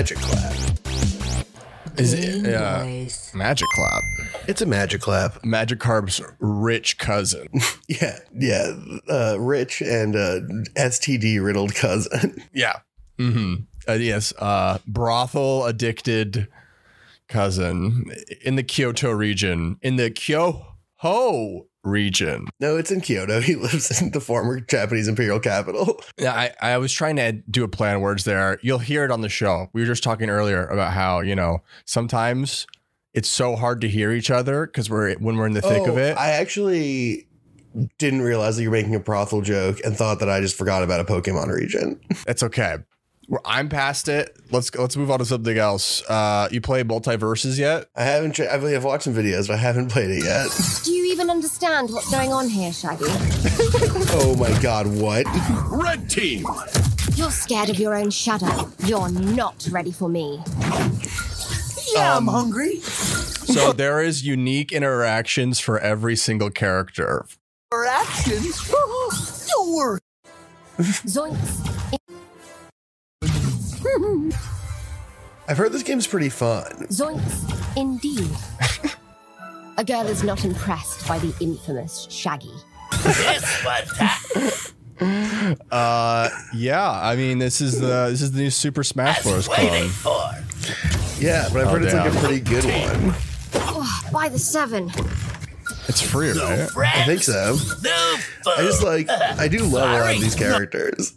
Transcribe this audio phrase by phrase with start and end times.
[0.00, 0.54] magic clap.
[1.98, 3.30] Is it Game uh, Boys.
[3.34, 4.02] Magic Clap?
[4.48, 5.42] It's a magic clap.
[5.42, 7.48] Magikarp's rich cousin.
[7.86, 8.72] Yeah, yeah.
[9.10, 10.40] Uh, rich and uh,
[10.74, 12.42] STD riddled cousin.
[12.54, 12.78] yeah.
[13.18, 13.56] hmm
[13.86, 14.32] Uh, yes.
[14.38, 16.48] Uh, brothel addicted
[17.28, 18.10] cousin
[18.42, 19.76] in the Kyoto region.
[19.82, 22.46] In the Kyoho region.
[22.60, 23.40] No, it's in Kyoto.
[23.50, 26.00] He lives in the former Japanese imperial capital.
[26.18, 28.58] Yeah, I, I was trying to do a play on words there.
[28.62, 29.68] You'll hear it on the show.
[29.72, 32.66] We were just talking earlier about how, you know, sometimes
[33.14, 35.94] it's so hard to hear each other because we're when we're in the thick of
[35.94, 36.16] Oh, it.
[36.18, 37.26] I actually
[37.98, 41.00] didn't realize that you're making a brothel joke and thought that I just forgot about
[41.00, 42.00] a Pokemon region.
[42.26, 42.76] That's okay.
[43.30, 44.36] We're- I'm past it.
[44.50, 46.02] Let's let's move on to something else.
[46.08, 47.86] Uh, you play MultiVersus yet?
[47.94, 48.32] I haven't.
[48.32, 50.48] Tra- I've I've watched some videos, but I haven't played it yet.
[50.84, 53.04] Do you even understand what's going on here, Shaggy?
[54.12, 55.24] Oh my god, what?
[55.70, 56.44] Red team.
[57.14, 58.68] You're scared of your own shadow.
[58.84, 60.42] You're not ready for me.
[61.94, 62.80] Yeah, I'm hungry.
[62.80, 67.24] So there is unique interactions for every single character.
[67.70, 68.68] For actions.
[69.48, 70.00] Don't worry.
[70.78, 71.96] Zoinks.
[75.48, 76.64] I've heard this game's pretty fun.
[76.88, 77.76] Zoinks.
[77.76, 78.30] Indeed.
[79.78, 82.52] A girl is not impressed by the infamous Shaggy.
[83.02, 84.72] Guess what?
[85.70, 86.90] Uh, yeah.
[86.90, 89.48] I mean, this is the this is the new Super Smash Bros.
[89.48, 90.44] Waiting clone.
[91.18, 93.14] Yeah, but I've Oh, heard it's like a pretty good one.
[93.54, 94.90] Oh, by the seven.
[95.88, 96.70] It's free, No right?
[96.70, 96.92] friends.
[96.98, 97.56] I think so.
[97.82, 98.52] No food.
[98.58, 101.14] I just like I do love a lot of these characters.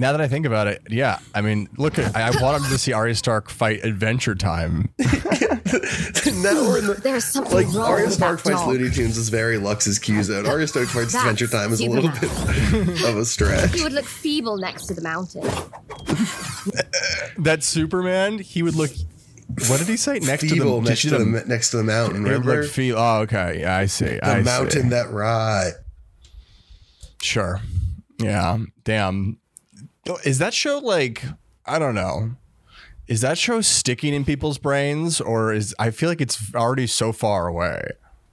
[0.00, 1.18] Now that I think about it, yeah.
[1.34, 4.90] I mean, look, at, I I wanted to see Arya Stark fight Adventure Time.
[4.98, 8.68] now we're in the There is something like wrong Arya Stark fights dog.
[8.68, 10.46] Looney Tunes is very Lux's Q zone.
[10.46, 13.74] Arya Stark fights That's Adventure Time is a little bit of a stretch.
[13.74, 15.42] He would look feeble next to the mountain.
[17.38, 18.90] That Superman, he would look.
[19.68, 20.20] What did he say?
[20.20, 22.22] Next Feeble to the next to the next to the mountain.
[22.22, 23.60] Remember look fe- Oh, okay.
[23.60, 24.04] Yeah, I see.
[24.04, 24.88] the I mountain See.
[24.90, 25.72] that ride.
[27.20, 27.60] Sure.
[28.18, 28.58] Yeah.
[28.84, 29.38] Damn.
[30.24, 31.24] Is that show like
[31.66, 32.32] I don't know.
[33.06, 37.12] Is that show sticking in people's brains or is I feel like it's already so
[37.12, 37.82] far away.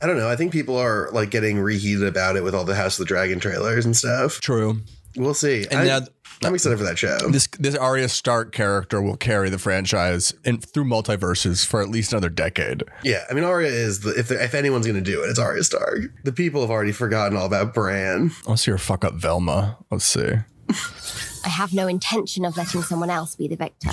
[0.02, 0.30] I don't know.
[0.30, 3.08] I think people are like getting reheated about it with all the House of the
[3.08, 4.42] Dragon trailers and stuff.
[4.42, 4.82] True.
[5.16, 5.66] We'll see.
[5.72, 6.06] And I, now
[6.44, 7.18] I'm excited for that show.
[7.30, 12.12] this this Arya Stark character will carry the franchise in through MultiVersus for at least
[12.12, 12.84] another decade.
[13.04, 15.64] Yeah, I mean Arya is the if if anyone's going to do it, it's Arya
[15.64, 16.00] Stark.
[16.24, 18.32] The people have already forgotten all about Bran.
[18.46, 19.78] Let's hear fuck up Velma.
[19.90, 20.34] Let's see.
[21.46, 23.92] I have no intention of letting someone else be the victor.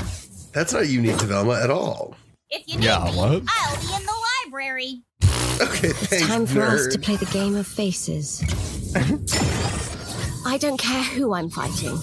[0.52, 2.16] That's not unique to Velma at all.
[2.50, 3.42] If you need Yeah, me, what?
[3.48, 4.14] I'll be in the
[4.46, 5.02] library.
[5.60, 8.42] Okay, thanks, Time for us to play the game of faces.
[10.46, 11.98] I don't care who I'm fighting.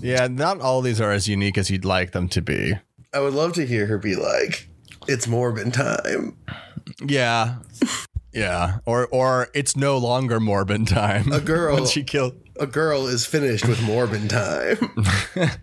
[0.00, 2.74] Yeah, not all these are as unique as you'd like them to be.
[3.12, 4.68] I would love to hear her be like,
[5.06, 6.36] "It's Morbin time."
[7.04, 7.56] Yeah.
[8.34, 8.78] Yeah.
[8.84, 11.32] Or or it's no longer Morbin time.
[11.32, 15.50] A girl- when she killed A girl is finished with Morbin time.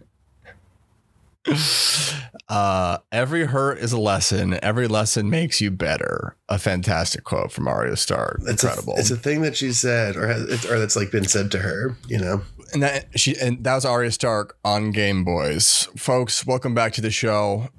[2.47, 4.59] Uh, every hurt is a lesson.
[4.61, 6.35] Every lesson makes you better.
[6.49, 8.41] A fantastic quote from Arya Stark.
[8.45, 8.93] It's Incredible.
[8.95, 11.59] A, it's a thing that she said, or has, or that's like been said to
[11.59, 11.95] her.
[12.07, 12.41] You know,
[12.73, 15.87] and that she and that was Arya Stark on Game Boys.
[15.97, 17.69] Folks, welcome back to the show.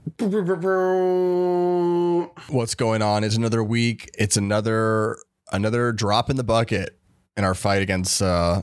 [2.48, 3.24] What's going on?
[3.24, 4.10] It's another week.
[4.18, 5.18] It's another
[5.50, 6.98] another drop in the bucket
[7.36, 8.62] in our fight against uh,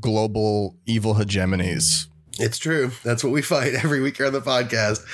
[0.00, 2.06] global evil hegemonies.
[2.38, 2.90] It's true.
[3.04, 5.04] That's what we fight every week here on the podcast.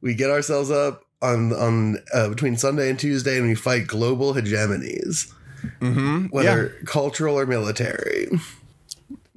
[0.00, 4.34] We get ourselves up on on uh, between Sunday and Tuesday, and we fight global
[4.34, 5.32] hegemonies,
[5.80, 6.26] Mm-hmm.
[6.26, 8.28] whether cultural or military.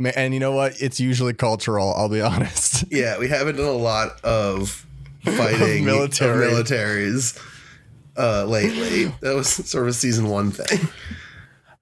[0.04, 0.80] And you know what?
[0.82, 1.94] It's usually cultural.
[1.96, 2.86] I'll be honest.
[2.92, 4.86] Yeah, we haven't done a lot of
[5.24, 6.46] fighting military.
[6.48, 7.40] of militaries
[8.18, 9.06] uh, lately.
[9.22, 10.88] That was sort of a season one thing.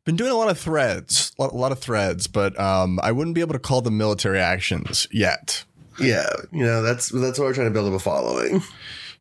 [0.05, 3.11] Been doing a lot of threads, a lot, a lot of threads, but um, I
[3.11, 5.63] wouldn't be able to call them military actions yet.
[5.99, 8.61] Yeah, you know that's that's what we're trying to build up a following.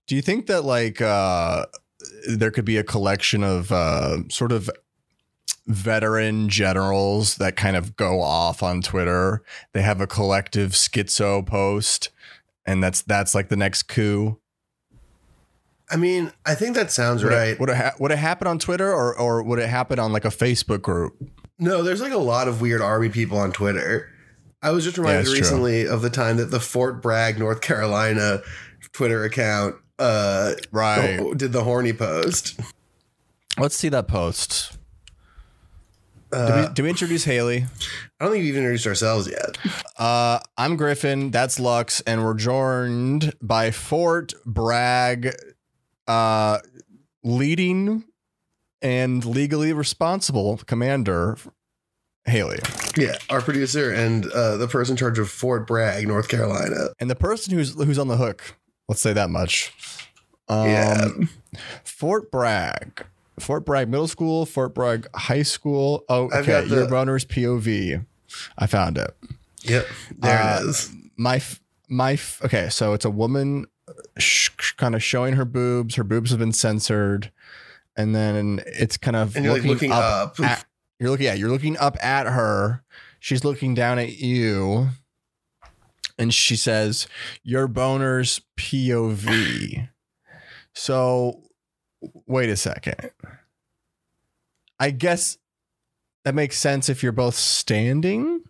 [0.06, 1.66] Do you think that like uh,
[2.28, 4.68] there could be a collection of uh, sort of
[5.66, 9.42] veteran generals that kind of go off on Twitter?
[9.72, 12.10] They have a collective schizo post,
[12.66, 14.38] and that's that's like the next coup.
[15.90, 17.48] I mean, I think that sounds Would right.
[17.48, 20.12] It, would it ha- would it happen on Twitter or or would it happen on
[20.12, 21.16] like a Facebook group?
[21.58, 24.10] No, there's like a lot of weird army people on Twitter.
[24.62, 25.34] I was just reminded true.
[25.34, 28.40] recently of the time that the Fort Bragg, North Carolina
[28.92, 31.20] Twitter account uh Right.
[31.36, 32.58] did the horny post.
[33.58, 34.78] Let's see that post.
[36.34, 37.64] Do, we, do we introduce Haley?
[38.20, 39.56] I don't think we've even introduced ourselves yet.
[39.98, 41.30] Uh, I'm Griffin.
[41.30, 45.34] That's Lux, and we're joined by Fort Bragg,
[46.06, 46.58] uh,
[47.22, 48.04] leading
[48.82, 51.38] and legally responsible commander
[52.26, 52.58] Haley,
[52.96, 56.88] Yeah, our producer and uh, the person in charge of Fort Bragg, North Carolina.
[56.98, 58.56] and the person who's who's on the hook.
[58.88, 59.72] Let's say that much.
[60.48, 61.08] Um, Yeah.
[61.84, 63.04] Fort Bragg,
[63.38, 66.04] Fort Bragg Middle School, Fort Bragg High School.
[66.08, 66.66] Oh, I've okay.
[66.68, 68.04] the- Your boner's POV.
[68.58, 69.14] I found it.
[69.62, 69.86] Yep,
[70.18, 70.90] there Uh, it is.
[71.16, 71.40] my
[71.88, 73.66] my okay so it's a woman
[74.18, 77.30] sh- sh- kind of showing her boobs her boobs have been censored
[77.96, 80.38] and then it's kind of And you're like looking up.
[80.40, 80.64] at,
[80.98, 82.82] you're looking yeah you're looking up at her
[83.20, 84.88] she's looking down at you
[86.18, 87.06] and she says
[87.42, 89.88] your boner's pov
[90.74, 91.40] so
[92.26, 93.10] wait a second
[94.80, 95.38] i guess
[96.24, 98.42] that makes sense if you're both standing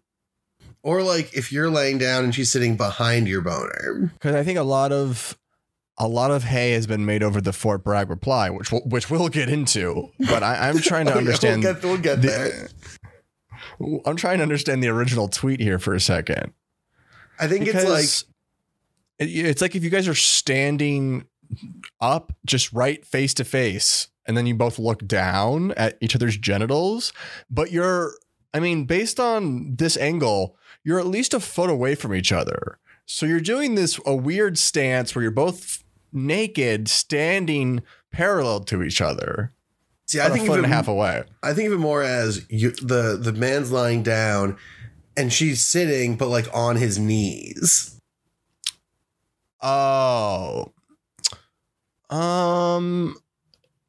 [0.83, 4.11] Or like if you're laying down and she's sitting behind your boner.
[4.15, 5.37] because I think a lot of
[5.99, 9.09] a lot of hay has been made over the Fort Bragg reply, which we'll, which
[9.11, 10.11] we'll get into.
[10.19, 11.62] But I, I'm trying to Oh, yeah, understand.
[11.62, 12.69] We'll get, we'll get the- there.
[14.05, 16.53] I'm trying to understand the original tweet here for a second.
[17.39, 21.27] I think it's like it- it's like if you guys are standing
[22.00, 26.37] up, just right face to face, and then you both look down at each other's
[26.37, 27.12] genitals,
[27.50, 28.14] but you're,
[28.52, 32.79] I mean, based on this angle, you're at least a foot away from each other.
[33.06, 37.82] So you're doing this a weird stance where you're both naked, standing
[38.12, 39.52] parallel to each other,
[40.06, 40.20] see.
[40.20, 41.25] I think foot of and a half away.
[41.43, 44.56] I think of it more as you, the the man's lying down,
[45.17, 48.00] and she's sitting, but like on his knees.
[49.61, 50.73] Oh.
[52.14, 53.16] Um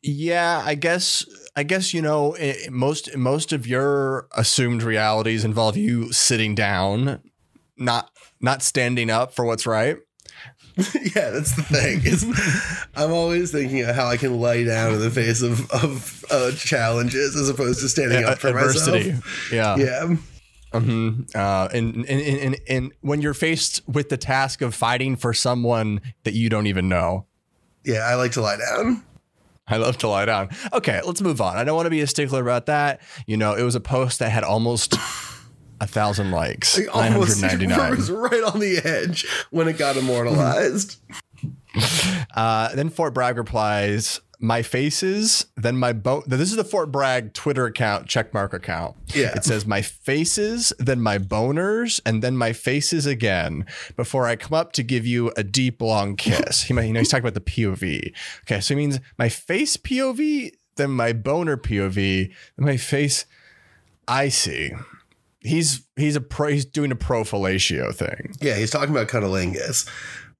[0.01, 1.25] yeah, I guess
[1.55, 7.21] I guess you know i most most of your assumed realities involve you sitting down,
[7.77, 8.09] not
[8.41, 9.97] not standing up for what's right.
[10.77, 12.01] yeah, that's the thing.
[12.03, 12.23] Is
[12.95, 16.51] I'm always thinking of how I can lay down in the face of of uh,
[16.51, 19.11] challenges as opposed to standing up for Adversity.
[19.11, 19.51] myself.
[19.51, 19.75] Yeah.
[19.77, 20.15] Yeah,
[20.73, 21.33] Mhm.
[21.33, 25.33] Uh, and, and, and, and, and when you're faced with the task of fighting for
[25.33, 27.25] someone that you don't even know.
[27.85, 27.99] Yeah.
[27.99, 29.03] I like to lie down.
[29.67, 30.49] I love to lie down.
[30.73, 31.57] Okay, let's move on.
[31.57, 33.01] I don't want to be a stickler about that.
[33.25, 34.93] You know, it was a post that had almost
[35.81, 39.77] a thousand likes, Like, almost hundred ninety it was right on the edge when it
[39.77, 40.97] got immortalized.
[42.33, 47.33] Uh, then Fort Bragg replies, "My faces, then my bone." This is the Fort Bragg
[47.33, 48.95] Twitter account, checkmark account.
[49.13, 49.33] Yeah.
[49.35, 53.65] it says my faces, then my boners, and then my faces again
[53.95, 56.63] before I come up to give you a deep long kiss.
[56.63, 58.13] He might, you know, he's talking about the POV.
[58.41, 62.27] Okay, so he means my face POV, then my boner POV,
[62.57, 63.25] then my face.
[64.07, 64.71] I see.
[65.39, 66.49] He's he's a pro.
[66.49, 68.35] He's doing a pro fellatio thing.
[68.41, 69.87] Yeah, he's talking about cunnilingus.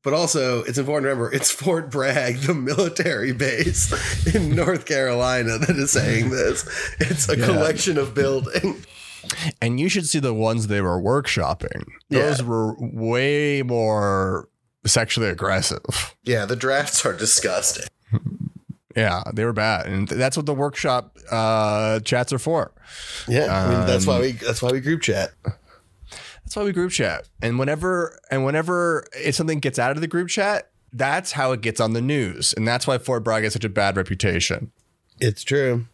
[0.06, 3.92] But also, it's important to remember it's Fort Bragg, the military base
[4.34, 6.64] in North Carolina, that is saying this.
[7.00, 7.46] It's a Yeah.
[7.48, 8.86] collection of building.
[9.60, 11.86] And you should see the ones they were workshopping.
[12.12, 12.46] Those Yeah.
[12.46, 14.48] were way more
[14.86, 16.14] sexually aggressive.
[16.24, 17.88] Yeah, the drafts are disgusting.
[18.96, 22.72] Yeah, they were bad, and that's what the workshop uh, chats are for.
[23.28, 25.32] Yeah, I mean that's why Um, we that's why we group chat.
[26.46, 27.28] That's why we group chat.
[27.42, 31.62] And whenever and whenever if something gets out of the group chat, that's how it
[31.62, 34.72] gets on the news, and that's why Fort Bragg has such a bad reputation.
[35.20, 35.86] It's true.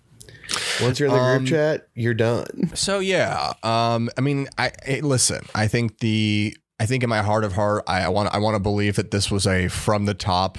[0.82, 2.72] Once you're in the Um, group chat, you're done.
[2.76, 5.46] So yeah, um, I mean, I, I listen.
[5.56, 8.60] I think the I think in my heart of heart, I want I want to
[8.60, 10.58] believe that this was a from the top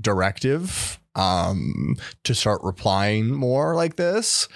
[0.00, 4.46] directive um to start replying more like this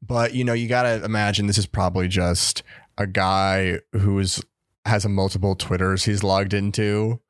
[0.00, 2.62] but you know you got to imagine this is probably just
[2.98, 4.42] a guy who is
[4.84, 7.20] has a multiple twitters he's logged into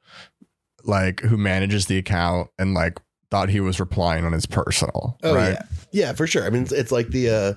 [0.84, 2.98] like who manages the account and like
[3.30, 5.62] thought he was replying on his personal Oh right yeah,
[5.96, 6.44] yeah, for sure.
[6.44, 7.54] I mean, it's, it's like the uh,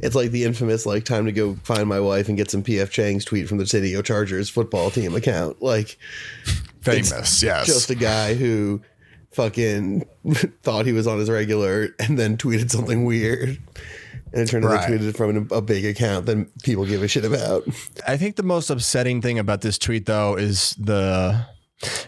[0.00, 2.90] it's like the infamous like time to go find my wife and get some PF
[2.90, 5.60] Chang's tweet from the City O Chargers football team account.
[5.60, 5.98] Like
[6.80, 8.80] famous yes just a guy who
[9.32, 10.06] fucking
[10.62, 13.58] thought he was on his regular and then tweeted something weird.
[14.32, 14.90] And it turned out Right.
[14.90, 17.64] they tweeted from a big account that people give a shit about.
[18.06, 21.46] I think the most upsetting thing about this tweet though is the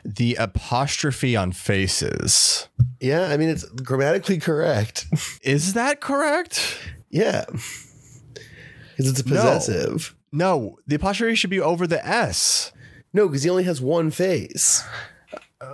[0.04, 2.68] the apostrophe on faces.
[3.00, 5.06] Yeah, I mean it's grammatically correct.
[5.42, 6.78] Is that correct?
[7.10, 9.34] yeah, because it's a No.
[9.36, 10.14] possessive.
[10.32, 12.72] No, the apostrophe should be over the S.
[13.12, 14.82] No, because he only has one face.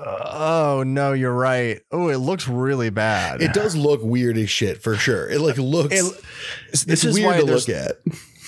[0.05, 1.81] Oh no, you're right.
[1.91, 3.43] Oh, it looks really bad.
[3.43, 5.29] It does look weird as shit for sure.
[5.29, 5.95] It like looks.
[5.95, 6.25] It-
[6.71, 7.97] it's this is weird why to look at.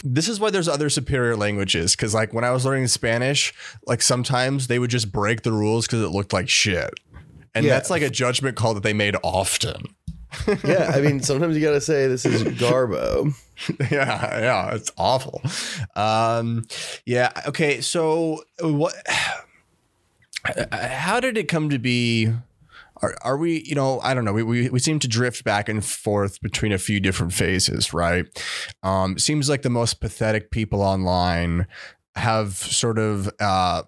[0.04, 1.94] This is why there's other superior languages.
[1.94, 3.52] Cause like when I was learning Spanish,
[3.86, 6.90] like sometimes they would just break the rules because it looked like shit.
[7.54, 7.74] And Yeah.
[7.74, 9.82] that's like a judgment call that they made often.
[10.64, 13.34] Yeah, I mean, sometimes you gotta say this is Garbo.
[13.92, 15.42] yeah, yeah, it's awful.
[15.94, 16.66] Um,
[17.04, 17.82] yeah, okay.
[17.82, 18.94] So what?
[20.72, 22.32] How did it come to be?
[23.00, 23.62] Are, are we?
[23.64, 24.32] You know, I don't know.
[24.32, 28.26] We, we we seem to drift back and forth between a few different phases, right?
[28.82, 31.66] Um, seems like the most pathetic people online
[32.14, 33.82] have sort of uh,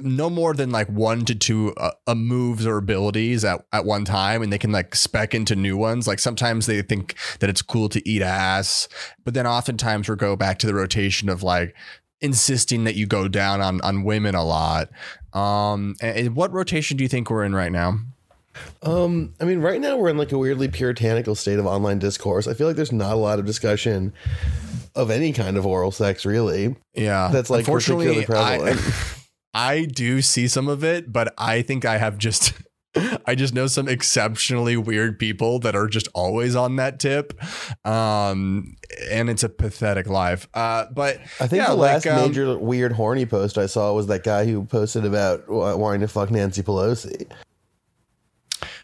[0.00, 4.42] no more than like one to two uh, moves or abilities at, at one time
[4.42, 7.88] and they can like spec into new ones like sometimes they think that it's cool
[7.88, 8.88] to eat ass
[9.24, 11.74] but then oftentimes we go back to the rotation of like
[12.24, 14.88] insisting that you go down on on women a lot
[15.34, 17.98] um and, what rotation do you think we're in right now
[18.82, 22.46] Um, I mean, right now we're in like a weirdly puritanical state of online discourse.
[22.46, 24.12] I feel like there's not a lot of discussion
[24.94, 26.76] of any kind of oral sex, really.
[26.94, 28.78] yeah That's like particularly prevalent.
[29.54, 32.52] I, I do see some of it but i think i have just
[33.26, 37.32] I just know some exceptionally weird people that are just always on that tip.
[37.86, 38.76] Um,
[39.10, 40.48] and it's a pathetic life.
[40.54, 43.92] Uh, but I think yeah, the last like, um, major weird horny post I saw
[43.92, 47.30] was that guy who posted about wanting to fuck Nancy Pelosi.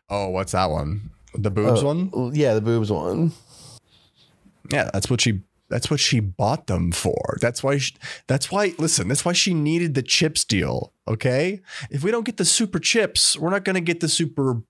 [0.08, 1.10] Oh, what's that one?
[1.34, 2.34] The boobs Oh, one?
[2.34, 3.32] Yeah, the boobs one.
[4.72, 5.40] Yeah, that's what she
[5.70, 7.38] that's what she bought them for.
[7.40, 7.94] That's why she,
[8.26, 11.60] that's why listen, that's why she needed the chips deal, okay?
[11.90, 14.62] If we don't get the super chips, we're not going to get the super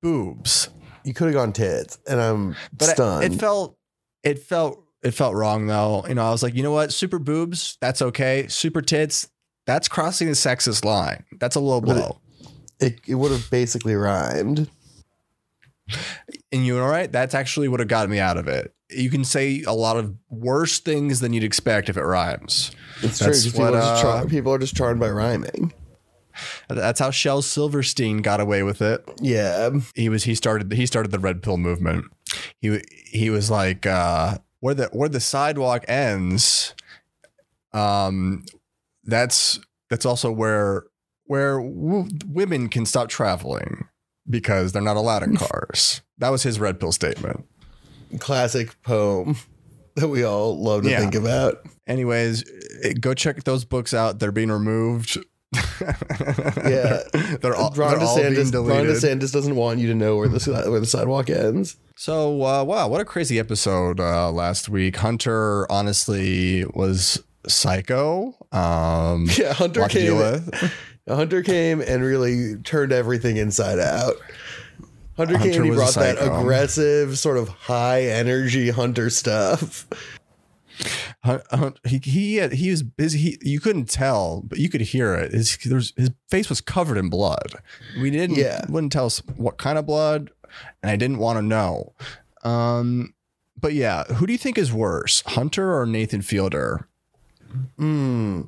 [0.00, 0.68] boobs.
[1.04, 3.24] You could have gone tits, and I'm But it- stunned.
[3.34, 3.76] it felt
[4.22, 6.06] it felt it felt wrong though.
[6.08, 6.92] You know, I was like, "You know what?
[6.92, 8.46] Super boobs, that's okay.
[8.48, 9.28] Super tits,
[9.66, 11.24] that's crossing the sexist line.
[11.40, 12.20] That's a low it- blow."
[12.80, 14.68] it, it would have basically rhymed.
[16.52, 17.10] And you know, right?
[17.10, 18.72] That's actually what have got me out of it.
[18.94, 22.70] You can say a lot of worse things than you'd expect if it rhymes.
[23.02, 23.28] It's true.
[23.28, 25.72] That's People, what, are just uh, char- people are just charmed by rhyming.
[26.68, 29.08] That's how Shel Silverstein got away with it.
[29.20, 29.70] Yeah.
[29.94, 32.06] He was he started he started the red pill movement.
[32.60, 36.74] He he was like uh, where the where the sidewalk ends.
[37.72, 38.44] Um,
[39.04, 39.60] that's
[39.90, 40.84] that's also where
[41.26, 43.88] where w- women can stop traveling
[44.28, 46.02] because they're not allowed in cars.
[46.18, 47.46] That was his red pill statement.
[48.18, 49.36] Classic poem
[49.96, 51.00] that we all love to Yeah.
[51.00, 51.66] think about.
[51.86, 52.44] Anyways,
[52.82, 54.18] eh, go check those books out.
[54.18, 55.18] They're being removed.
[55.80, 57.02] Yeah.
[57.40, 58.86] they're all, Ron, they're all being DeSantis, Ron.
[58.86, 61.76] DeSantis doesn't want you to know where the where the sidewalk ends.
[61.96, 64.96] So uh, wow, what a crazy episode uh, last week.
[64.96, 68.34] Hunter honestly was psycho.
[68.52, 70.70] Um, Yeah, Hunter lot to deal came.
[71.08, 74.14] Hunter came and really turned everything inside out.
[75.16, 79.86] Hunter, Hunter came and he brought that aggressive, sort of high energy Hunter stuff.
[81.86, 83.18] He he had, he was busy.
[83.18, 85.32] He, you couldn't tell, but you could hear it.
[85.32, 87.54] His was, his face was covered in blood.
[88.00, 88.64] We didn't Yeah.
[88.68, 90.30] wouldn't tell us what kind of blood,
[90.82, 91.94] and I didn't want to know.
[92.42, 93.14] Um,
[93.58, 96.88] but yeah, who do you think is worse, Hunter or Nathan Fielder?
[97.78, 98.42] Hmm.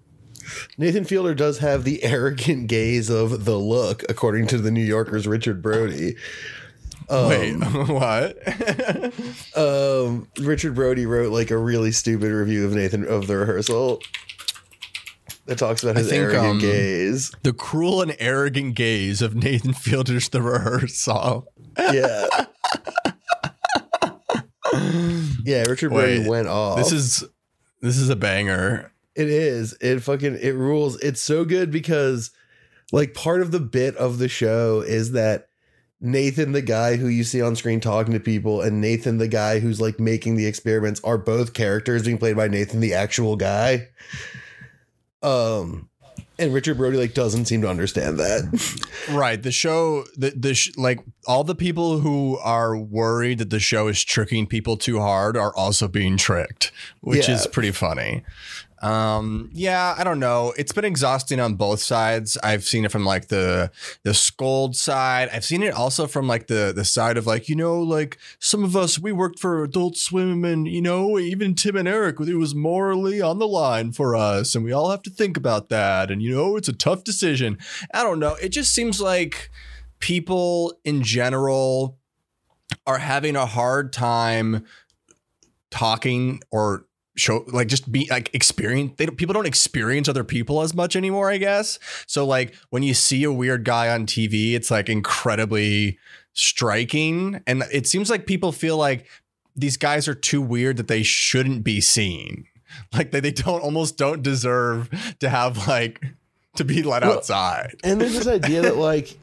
[0.79, 5.27] Nathan Fielder does have the arrogant gaze of the look, according to the New Yorker's
[5.27, 6.17] Richard Brody.
[7.09, 7.53] Um, Wait,
[7.89, 8.37] what?
[9.57, 14.01] um, Richard Brody wrote like a really stupid review of Nathan of the rehearsal
[15.47, 17.33] that talks about his think, arrogant um, gaze.
[17.43, 21.47] the cruel and arrogant gaze of Nathan Fielder's The Rehearsal.
[21.79, 22.27] Yeah.
[25.45, 26.79] yeah, Richard Brody Wait, went off.
[26.79, 27.25] This is
[27.81, 28.93] this is a banger.
[29.17, 29.77] It is.
[29.81, 31.01] It fucking it rules.
[31.01, 32.31] It's so good because
[32.93, 35.49] like part of the bit of the show is that
[36.01, 39.59] Nathan the guy who you see on screen talking to people and Nathan the guy
[39.61, 43.89] who's like making the experiments are both characters being played by Nathan the actual guy.
[45.23, 45.89] Um
[46.39, 48.83] and Richard Brody like doesn't seem to understand that.
[49.11, 49.41] Right.
[49.41, 53.87] The show, the the sh- like all the people who are worried that the show
[53.87, 57.37] is tricking people too hard are also being tricked, which Yeah.
[57.37, 58.25] is pretty funny.
[58.87, 60.53] Um, yeah, I don't know.
[60.57, 62.39] It's been exhausting on both sides.
[62.45, 63.73] I've seen it from like the
[64.05, 65.29] the scold side.
[65.33, 68.63] I've seen it also from like the the side of like you know like some
[68.63, 72.37] of us we worked for Adult Swim and you know even Tim and Eric it
[72.37, 76.09] was morally on the line for us and we all have to think about that
[76.09, 77.59] and you know it's a tough decision.
[77.93, 78.37] I don't know.
[78.37, 79.51] It just seems like
[79.99, 81.99] people in general
[82.87, 84.65] are having a hard time
[85.73, 86.86] talking or
[87.17, 90.97] show like just be like experience they don't, people don't experience other people as much
[90.97, 91.79] anymore i guess.
[92.07, 95.99] So like when you see a weird guy on tv it's like incredibly
[96.37, 97.43] striking.
[97.47, 99.07] And it seems like people feel like
[99.57, 102.45] these guys are too weird that they shouldn't be seen.
[102.93, 106.05] Like they, they don't almost don't deserve to have like
[106.57, 107.75] to be let Well, outside.
[107.83, 109.17] And there's this idea that like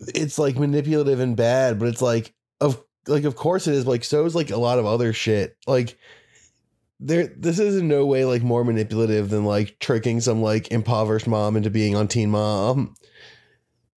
[0.00, 3.90] it's like manipulative and bad, but it's like of like of course it is, but
[3.90, 5.58] like so is like a lot of other shit.
[5.66, 5.98] Like
[7.04, 11.26] there this is in no way like more manipulative than like tricking some like impoverished
[11.26, 12.94] mom into being on teen mom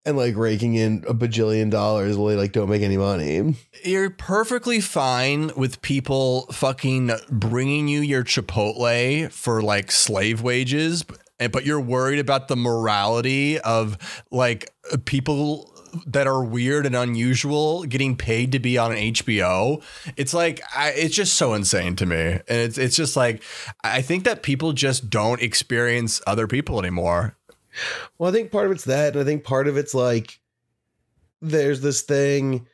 [0.04, 3.54] and like raking in a bajillion dollars while they like don't make any money.
[3.84, 11.18] You're perfectly fine with people fucking bringing you your Chipotle for like slave wages, but
[11.52, 13.96] but you're worried about the morality of
[14.30, 14.70] like
[15.04, 15.72] people
[16.06, 19.82] that are weird and unusual getting paid to be on HBO.
[20.16, 23.42] It's like I, it's just so insane to me, and it's it's just like
[23.82, 27.36] I think that people just don't experience other people anymore.
[28.18, 30.40] Well, I think part of it's that, and I think part of it's like
[31.40, 32.66] there's this thing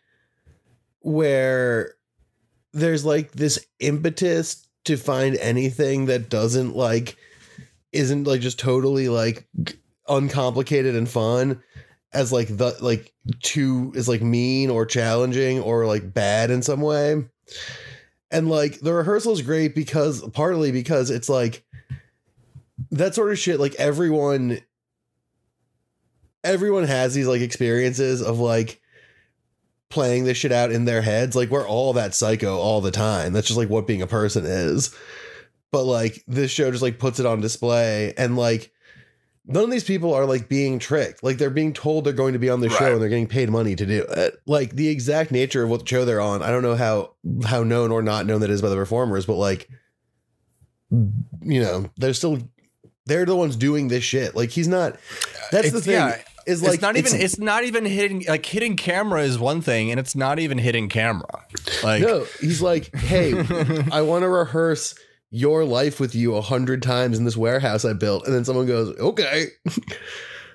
[1.01, 1.95] where
[2.73, 7.17] there's like this impetus to find anything that doesn't like
[7.93, 9.47] isn't like just totally like
[10.09, 11.63] uncomplicated and fun
[12.15, 16.81] as like the like too is like mean or challenging or like bad in some
[16.81, 17.25] way.
[18.31, 21.65] And like the rehearsal is great because partly because it's like
[22.91, 24.61] that sort of shit like everyone
[26.43, 28.81] everyone has these like experiences of like
[29.89, 31.35] playing this shit out in their heads.
[31.35, 33.33] Like we're all that psycho all the time.
[33.33, 34.95] That's just like what being a person is.
[35.71, 38.73] But like this show just like puts it on display and like
[39.47, 41.23] none of these people are like being tricked.
[41.23, 43.51] Like they're being told they're going to be on the show and they're getting paid
[43.51, 44.19] money to do it.
[44.19, 46.43] Uh, like the exact nature of what show they're on.
[46.43, 47.13] I don't know how
[47.45, 49.69] how known or not known that is by the performers, but like
[50.91, 52.39] you know, they're still
[53.07, 54.35] they're the ones doing this shit.
[54.35, 54.97] Like he's not
[55.51, 55.95] that's the thing.
[55.95, 59.61] yeah, is like it's not even it's not even hitting like hitting camera is one
[59.61, 61.45] thing and it's not even hitting camera
[61.83, 63.33] like no, he's like, hey,
[63.93, 64.95] I want to rehearse
[65.35, 68.67] your life with you a hundred times in this warehouse I built, and then someone
[68.67, 69.49] goes, okay,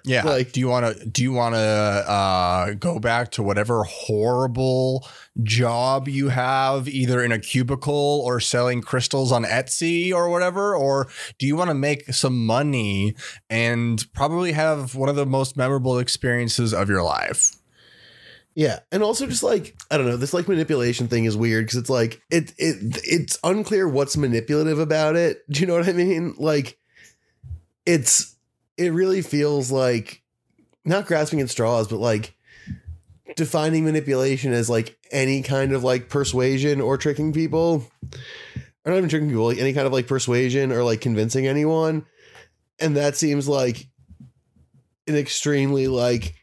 [0.06, 0.24] yeah.
[0.26, 5.06] Like- do you want to do you want to uh go back to whatever horrible
[5.44, 10.74] job you have either in a cubicle or selling crystals on Etsy or whatever?
[10.74, 13.15] Or do you want to make some money
[13.50, 17.58] and probably have one of the most memorable experiences of your life
[18.60, 21.80] yeah, and also just like I don't know, this like manipulation thing is weird because
[21.80, 25.39] it's like it it it's unclear what's manipulative about it.
[25.50, 26.36] Do you know what I mean?
[26.38, 26.78] Like,
[27.86, 28.36] it's
[28.76, 30.24] it really feels like
[30.84, 32.36] not grasping at straws, but like
[33.38, 37.89] defining manipulation as like any kind of like persuasion or tricking people.
[38.84, 42.06] Or not even tricking people, like any kind of like persuasion or like convincing anyone.
[42.78, 43.88] And that seems like
[45.08, 46.36] an extremely like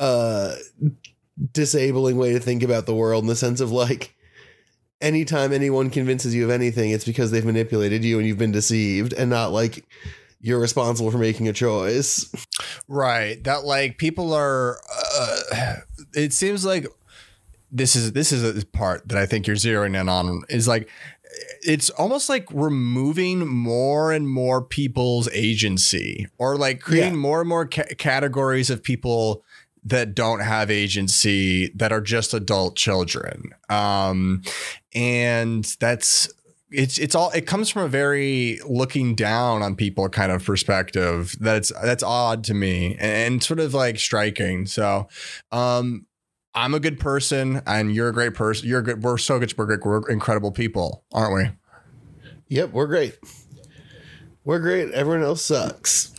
[0.00, 0.56] uh
[1.52, 4.14] disabling way to think about the world in the sense of like
[5.00, 9.12] anytime anyone convinces you of anything, it's because they've manipulated you and you've been deceived
[9.12, 9.84] and not like
[10.40, 12.30] you're responsible for making a choice.
[12.88, 13.42] Right.
[13.44, 14.78] That like people are
[15.14, 15.76] uh,
[16.14, 16.86] it seems like
[17.70, 20.88] this is this is a part that I think you're zeroing in on is like
[21.62, 27.18] it's almost like removing more and more people's agency or like creating Yeah.
[27.18, 29.42] more and more ca- categories of people
[29.84, 33.50] that don't have agency that are just adult children.
[33.68, 34.42] Um
[34.94, 36.32] and that's
[36.70, 41.36] it's it's all it comes from a very looking down on people kind of perspective
[41.38, 45.06] that's that's odd to me and, and sort of like striking so
[45.50, 46.06] um
[46.54, 49.66] i'm a good person and you're a great person you're good we're so good we're,
[49.66, 51.50] great, we're incredible people aren't we
[52.52, 53.18] Yep, we're great.
[54.44, 54.90] We're great.
[54.92, 56.12] Everyone else sucks.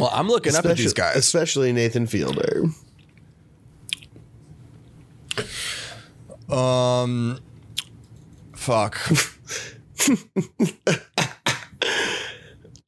[0.00, 2.64] Well i'm looking up at these Especially- guys Especially Nathan Fielder.
[6.48, 7.38] um
[8.54, 8.98] fuck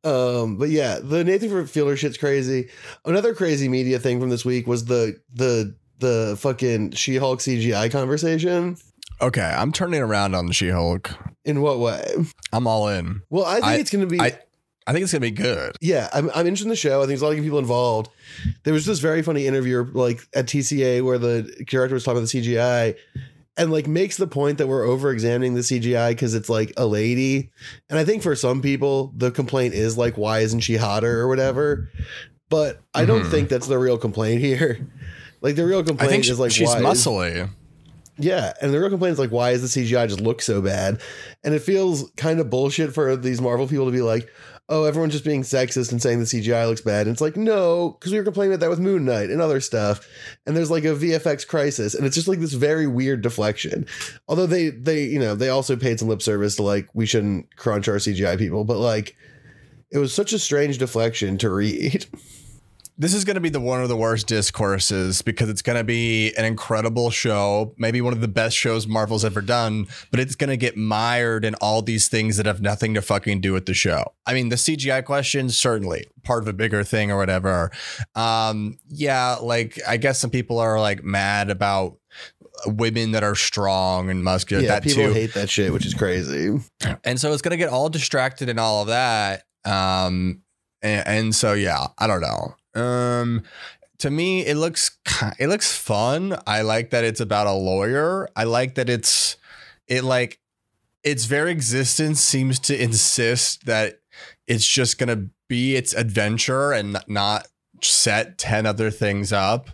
[0.03, 2.71] Um, but yeah, the Nathan Fielder shit's crazy.
[3.05, 8.79] Another crazy media thing from this week was the the the fucking She-Hulk CGI conversation.
[9.21, 11.11] okay i'm turning around on the she-hulk
[11.45, 12.03] In what way?
[12.55, 14.19] i'm all in Well, I think I- it's going to be.
[14.19, 14.39] i
[14.91, 16.99] i think it's gonna be good yeah, I'm, I'm interested in the show.
[16.99, 18.11] I think there's a lot of people involved.
[18.65, 22.29] There was this very funny interview like at TCA where the director was talking about
[22.31, 22.97] the CGI
[23.57, 26.87] and like makes the point that we're over examining the CGI because it's like a
[26.87, 27.51] lady.
[27.89, 31.29] And I think for some people, the complaint is like, why isn't she hotter or
[31.29, 31.91] whatever?
[32.51, 33.31] But I don't Mhm.
[33.31, 34.87] think that's the real complaint here.
[35.41, 37.49] Like the real i complaint think is like, she's why is- muscly
[38.19, 41.01] Yeah, and the real complaint is like, why does the CGI just look so bad?
[41.43, 44.29] And it feels kind of bullshit for these Marvel people to be like,
[44.71, 47.09] oh, everyone's just being sexist and saying the CGI looks bad.
[47.09, 49.61] And it's like, no, because we were complaining about that with Moon Knight and other
[49.61, 50.09] stuff.
[50.47, 53.85] And there's like a VFX crisis, and it's just like this very weird deflection.
[54.29, 57.57] Although they they you know they also paid some lip service to like we shouldn't
[57.57, 59.17] crunch our CGI people, but like
[59.91, 62.07] it was such a strange deflection to read.
[63.01, 65.85] This is going to be the one of the worst discourses because it's going to
[65.85, 70.35] be an incredible show, maybe one of the best shows Marvel's ever done, but it's
[70.35, 73.65] going to get mired in all these things that have nothing to fucking do with
[73.65, 74.13] the show.
[74.27, 77.71] I mean, the CGI question certainly part of a bigger thing or whatever.
[78.15, 81.97] Um, yeah, like I guess some people are like mad about
[82.67, 84.63] women that are strong and muscular.
[84.63, 85.13] yeah, that people too.
[85.15, 86.61] hate that shit, which is crazy.
[87.05, 90.41] and so it's gonna get all distracted in all of that um
[90.81, 93.43] and, and so yeah i don't know um
[93.99, 94.99] to me it looks
[95.39, 96.37] it looks fun.
[96.47, 98.29] I like that it's about a lawyer.
[98.37, 99.37] I like that it's
[99.89, 100.41] it like
[101.05, 104.01] its very existence seems to insist that
[104.47, 107.49] it's just gonna be its adventure and not
[107.83, 109.71] set 10 other things up.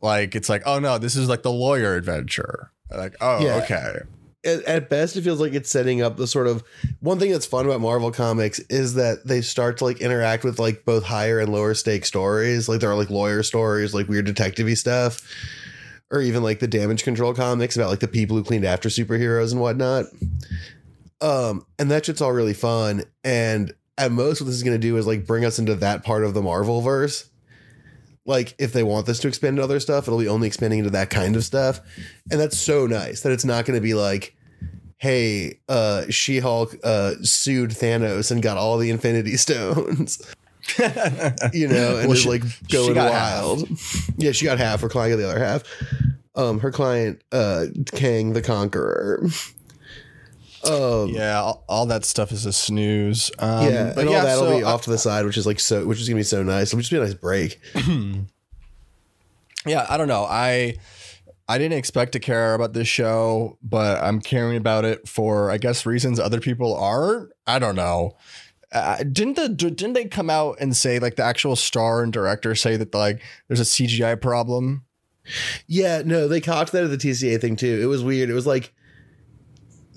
[0.00, 2.70] Like it's like oh no this is like the lawyer adventure.
[2.90, 3.56] Like oh Yeah.
[3.56, 3.98] okay
[4.44, 6.62] at, at best it feels like it's setting up the sort of
[7.00, 10.58] one thing that's fun about marvel comics is that they start to like interact with
[10.58, 12.68] like both higher and lower stake stories.
[12.68, 15.22] Like there are like lawyer stories like weird detective stuff
[16.10, 19.52] or even like the damage control comics about like the people who cleaned after superheroes
[19.52, 20.06] and whatnot.
[21.20, 23.04] Um and that shit's all really fun.
[23.22, 26.04] And at most what this is going to do is like bring us into that
[26.04, 27.30] part of the marvel verse
[28.26, 30.90] like if they want this to expand to other stuff it'll be only expanding into
[30.90, 31.80] that kind of stuff.
[32.30, 34.34] And that's so nice that it's not going to be like
[34.98, 40.20] hey uh she-hulk uh sued thanos and got all the infinity stones.
[41.52, 43.68] You know and Well, she- like going wild.
[44.16, 45.62] Yeah she got half her client got the other half.
[46.34, 49.26] Um her client uh kang the conqueror
[50.66, 53.30] um Yeah, all, all that stuff is a snooze.
[53.38, 55.46] Um, yeah, but and all yeah, that'll so be off to the side, which is
[55.46, 56.68] like so, which is gonna be so nice.
[56.68, 57.60] It'll just be a nice break.
[59.66, 60.24] yeah, I don't know.
[60.24, 60.76] I
[61.48, 65.58] I didn't expect to care about this show, but I'm caring about it for I
[65.58, 67.30] guess reasons other people aren't.
[67.46, 68.16] I don't know.
[68.72, 72.54] Uh, didn't the didn't they come out and say like the actual star and director
[72.54, 74.84] say that like there's a CGI problem?
[75.66, 77.78] Yeah, no, they cocked that at the TCA thing too.
[77.80, 78.30] It was weird.
[78.30, 78.74] It was like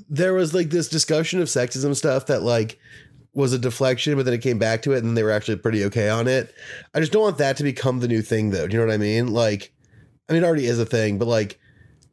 [0.09, 2.79] there was like this discussion of sexism stuff that like
[3.33, 5.83] was a deflection, but then it came back to it, and they were actually pretty
[5.85, 6.53] okay on it.
[6.93, 8.67] I just don't want that to become the new thing, though.
[8.67, 9.31] Do you know what I mean?
[9.33, 9.73] Like,
[10.27, 11.59] I mean, it already is a thing, but like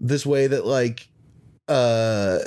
[0.01, 1.09] this way that like
[1.69, 2.41] uh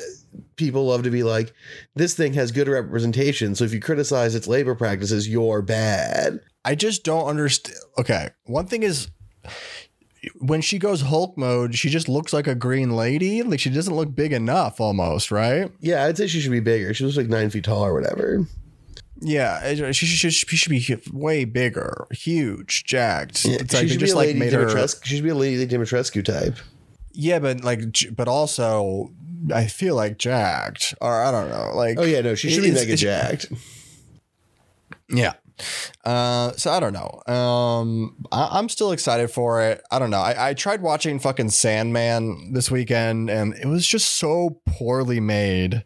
[0.58, 1.52] people love to be like
[1.96, 6.76] this thing has good representation so if you criticize its labor practices you're bad I
[6.76, 7.78] just don't understand.
[7.98, 9.08] Okay, one thing is
[10.40, 13.44] when she goes Hulk mode, she just looks like a green lady.
[13.44, 15.72] Like she doesn't look big enough, almost, right?
[15.80, 18.46] yeah i'd say she should be bigger she was like nine feet tall or whatever
[19.20, 23.46] Yeah, she should she should be way bigger, huge, jacked.
[23.46, 24.88] Yeah, It's she like they should just be a like lady made her.
[25.04, 26.58] She should be a lady Dimitrescu type.
[27.14, 27.80] Yeah, but like,
[28.16, 29.12] but also,
[29.52, 31.98] I feel like jacked, or I don't know, like.
[31.98, 33.48] Oh yeah, no, she should be mega jacked.
[35.10, 35.34] Yeah.
[36.06, 37.22] Uh, so I don't know.
[37.34, 39.82] Um, I, I'm still excited for it.
[39.92, 40.20] I don't know.
[40.20, 45.84] I, I tried watching fucking Sandman this weekend, and it was just so poorly made.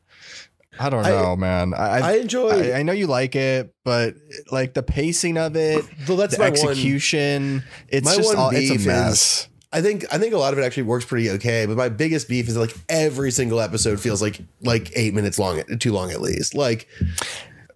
[0.80, 1.74] I don't I- know, man.
[1.74, 2.72] I, I enjoy.
[2.74, 4.16] I, I know you like it, but
[4.52, 6.54] like the pacing of it, Though that's the my one.
[6.70, 9.48] execution, it's my just one all, it's beef a is- mess.
[9.74, 11.66] I think I think a lot of it actually works pretty okay.
[11.66, 15.64] But my biggest beef is like every single episode feels like like eight minutes long,
[15.80, 16.56] too long at least.
[16.56, 16.90] Like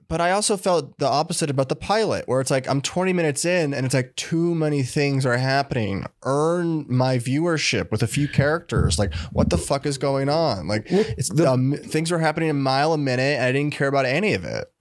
[0.08, 3.44] But I also felt the opposite about the pilot, where it's like I'm 20 minutes
[3.44, 6.06] in and it's like too many things are happening.
[6.24, 9.00] Earn my viewership with a few characters.
[9.00, 10.68] Like, what the fuck is going on?
[10.68, 13.38] Like, it's the- um, things were happening a mile a minute.
[13.38, 14.72] And I didn't care about any of it.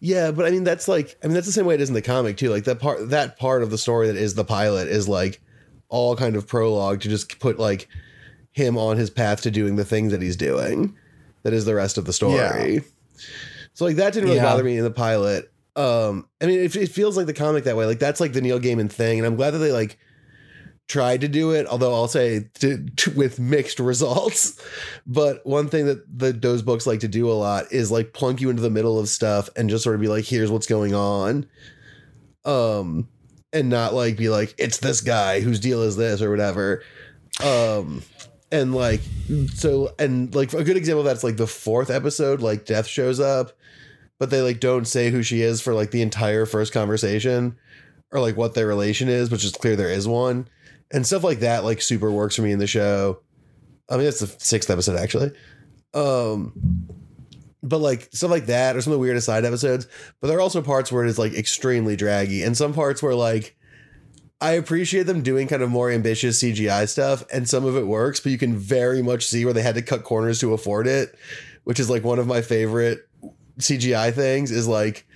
[0.00, 1.94] yeah, but I mean that's like I mean that's the same way it is in
[1.94, 2.50] the comic too.
[2.50, 5.40] Like that part that part of the story that is the pilot is like
[5.88, 7.88] all kind of prologue to just put like
[8.52, 10.94] him on his path to doing the things that he's doing.
[11.44, 12.34] That is the rest of the story.
[12.74, 12.80] Yeah.
[13.78, 14.42] So like that didn't really Yeah.
[14.46, 15.52] bother me in the pilot.
[15.76, 17.86] Um, I mean, it, it feels like the comic that way.
[17.86, 20.00] Like that's like the Neil Gaiman thing, and I'm glad that they like
[20.88, 21.64] tried to do it.
[21.68, 24.60] Although I'll say to, to- with mixed results.
[25.06, 28.40] But one thing that the those books like to do a lot is like plunk
[28.40, 30.92] you into the middle of stuff and just sort of be like, "Here's what's going
[30.96, 31.46] on,"
[32.44, 33.06] um,
[33.52, 36.82] and not like be like, "It's this guy whose deal is this" or whatever.
[37.44, 38.02] Um,
[38.50, 39.00] and like
[39.54, 43.20] so and like a good example of that's like the fourth episode like death shows
[43.20, 43.52] up
[44.18, 47.56] but they like don't say who she is for like the entire first conversation
[48.10, 50.48] or like what their relation is which is clear there is one
[50.90, 53.20] and stuff like that like super works for me in the show
[53.88, 55.32] I mean, that's the sixth episode actually.
[55.94, 56.52] Um,
[57.62, 59.86] but like stuff like that or some of the weirdest side episodes.
[60.20, 63.14] But there are also parts where it is like extremely draggy, and some parts where
[63.14, 63.56] like
[64.40, 68.20] I appreciate them doing kind of more ambitious CGI stuff, and some of it works,
[68.20, 71.16] but you can very much see where they had to cut corners to afford it,
[71.64, 73.08] which is like one of my favorite
[73.58, 75.06] CGI things is like,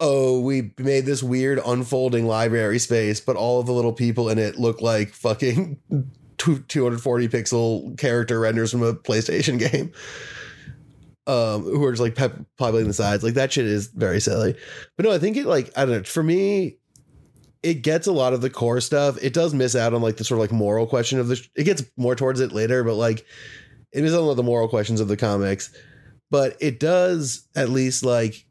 [0.00, 4.38] oh, we made this weird unfolding library space, but all of the little people in
[4.38, 5.78] it look like fucking
[6.38, 9.92] 240 pixel character renders from a PlayStation game.
[11.28, 13.24] Um, who are just like pep- populating the sides.
[13.24, 14.54] Like that shit is very silly.
[14.96, 16.76] But no, I think it like, I don't know, for me,
[17.66, 19.18] it gets a lot of the core stuff.
[19.20, 21.34] It does miss out on like the sort of like moral question of the.
[21.34, 23.26] Sh- it gets more towards it later, but like
[23.90, 25.74] it misses out on the moral questions of the comics.
[26.30, 28.46] But it does at least like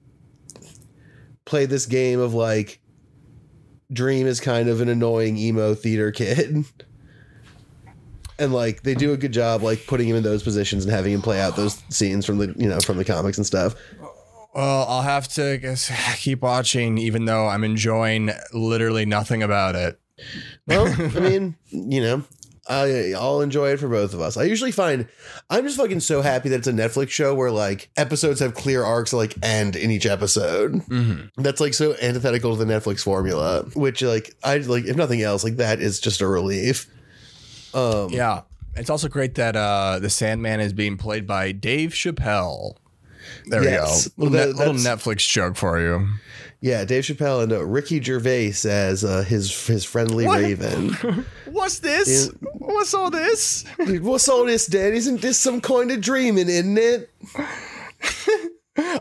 [1.46, 2.82] play this game of like
[3.94, 6.66] Dream is kind of an annoying emo theater kid.
[8.38, 11.14] And like they do a good job like putting him in those positions and having
[11.14, 13.76] him play out those scenes from the you know from the comics and stuff.
[14.56, 20.00] Well, I'll have to guess keep watching, even though I'm enjoying literally nothing about it.
[20.66, 22.24] Well, I mean, you know,
[22.68, 24.38] I I'll enjoy it for both of us.
[24.38, 25.08] I usually find
[25.50, 28.84] I'm just fucking so happy that it's a Netflix show where like episodes have clear
[28.84, 30.74] arcs like end in each episode.
[30.74, 31.42] Mm-hmm.
[31.42, 35.44] That's like so antithetical to the Netflix formula, which like I like if nothing else,
[35.44, 36.90] like that is just a relief.
[37.74, 38.44] Um Yeah.
[38.78, 42.76] It's also great that uh, the Sandman is being played by Dave Chappelle.
[43.48, 44.10] There Yes.
[44.18, 44.32] we go.
[44.32, 46.08] Little, Well, net- little Netflix joke for you.
[46.62, 50.40] yeah, Dave Chappelle and uh, Ricky Gervais as uh, his his friendly What?
[50.42, 50.94] raven.
[51.46, 52.32] What's this?
[52.54, 53.66] What's all this?
[53.78, 54.94] What's all this, Dad?
[54.94, 57.10] Isn't this some kind of dreaming, isn't it?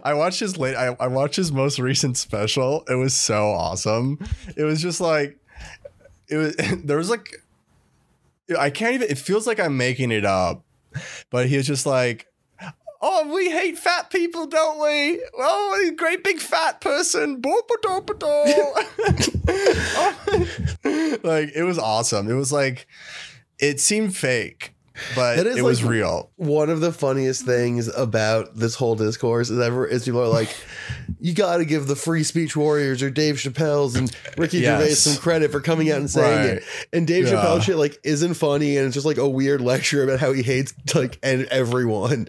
[0.04, 0.76] I watched his late.
[0.76, 2.84] I, I watched his most recent special.
[2.88, 4.18] It was so awesome.
[4.56, 5.36] It was just like,
[6.28, 6.54] it was.
[6.84, 7.42] There was like,
[8.58, 9.10] I can't even.
[9.10, 10.62] It feels like I'm making it up,
[11.30, 12.26] but he was just like,
[13.06, 15.20] "Oh, we hate fat people, don't we?
[15.38, 17.42] Oh, a great big fat person."
[20.86, 22.30] Oh, like it was awesome.
[22.30, 22.86] It was like,
[23.58, 24.74] it seemed fake,
[25.14, 26.30] but it was like- real.
[26.36, 30.54] one of the funniest things about this whole discourse is ever is people are like,
[31.20, 34.80] you got to give the free speech warriors or Dave Chappelle's and Ricky Yes.
[34.80, 36.56] Gervais some credit for coming out and saying Right.
[36.58, 36.64] it.
[36.92, 37.34] And Dave Yeah.
[37.34, 40.42] Chappelle shit like isn't funny and it's just like a weird lecture about how he
[40.42, 42.28] hates like and everyone.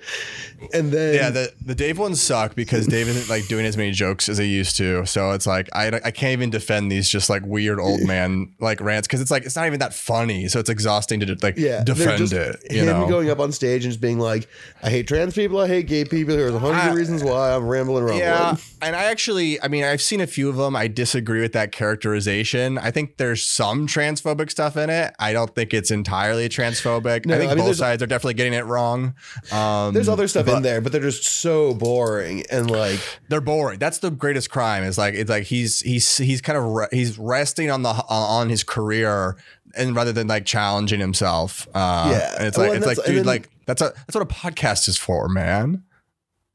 [0.73, 3.91] And then Yeah, the the Dave ones suck because Dave isn't like doing as many
[3.91, 5.06] jokes as he used to.
[5.06, 8.82] So it's like I I can't even defend these just like weird old man like
[8.82, 10.47] rants because it's like it's not even that funny.
[10.47, 12.55] So it's exhausting to like yeah, defend just it.
[12.70, 14.48] Him know, going up on stage and just being like,
[14.84, 16.36] I hate trans people, I hate gay people.
[16.36, 18.56] There's a hundred I- reasons why I'm rambling, around." yeah.
[18.82, 20.76] And I actually, I mean, I've seen a few of them.
[20.76, 22.78] I disagree with that characterization.
[22.78, 25.13] I think there's some transphobic stuff in it.
[25.20, 27.26] I don't think it's entirely transphobic.
[27.26, 29.15] No, I think I mean, both sides are definitely getting it wrong.
[29.52, 33.41] Um, There's other stuff but- in there, but they're just so boring and like they're
[33.41, 33.80] boring.
[33.80, 34.84] That's the greatest crime.
[34.84, 38.50] Is like it's like he's he's he's kind of re- he's resting on the on
[38.50, 39.36] his career
[39.78, 41.68] and rather than like challenging himself.
[41.74, 42.36] Uh, Yeah.
[42.38, 44.26] and it's Well, like and it's like dude, then- like that's a that's what a
[44.34, 45.84] podcast is for, man.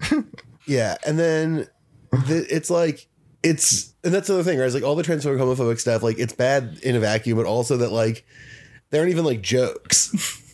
[0.67, 1.67] Yeah, and then
[2.13, 3.09] the, it's like
[3.43, 4.67] it's and that's the other thing, right?
[4.67, 7.77] It's like all the transphobic, homophobic stuff, like it's bad in a vacuum, but also
[7.79, 8.25] that like
[8.91, 10.37] they aren't even like jokes.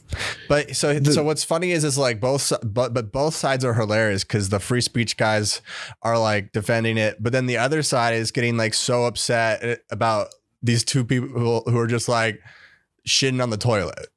[0.48, 4.22] But so so what's funny is is like both but but both sides are hilarious
[4.22, 5.60] because the free speech guys
[6.00, 10.28] are like defending it, but then the other side is getting like so upset about
[10.62, 12.40] these two people who are just like
[13.08, 14.08] shitting on the toilet.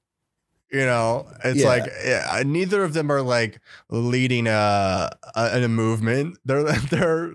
[0.71, 1.67] You know, it's Yeah.
[1.67, 6.37] like yeah, neither of them are like leading a, a, a movement.
[6.45, 7.29] They're they're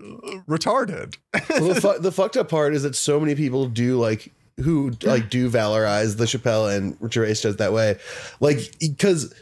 [0.47, 1.15] retarded.
[1.49, 4.31] well, the, fu- the fucked up part is that so many people do like
[4.63, 7.97] who like do valorize the Chappelle and Gervais does that way,
[8.39, 9.33] like because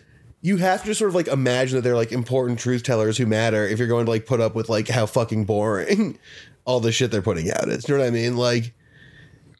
[0.41, 3.67] you have to sort of like imagine that they're like important truth tellers who matter
[3.67, 6.17] if you're going to like put up with like how fucking boring
[6.65, 7.87] all the shit they're putting out is.
[7.87, 8.37] You know what I mean?
[8.37, 8.73] Like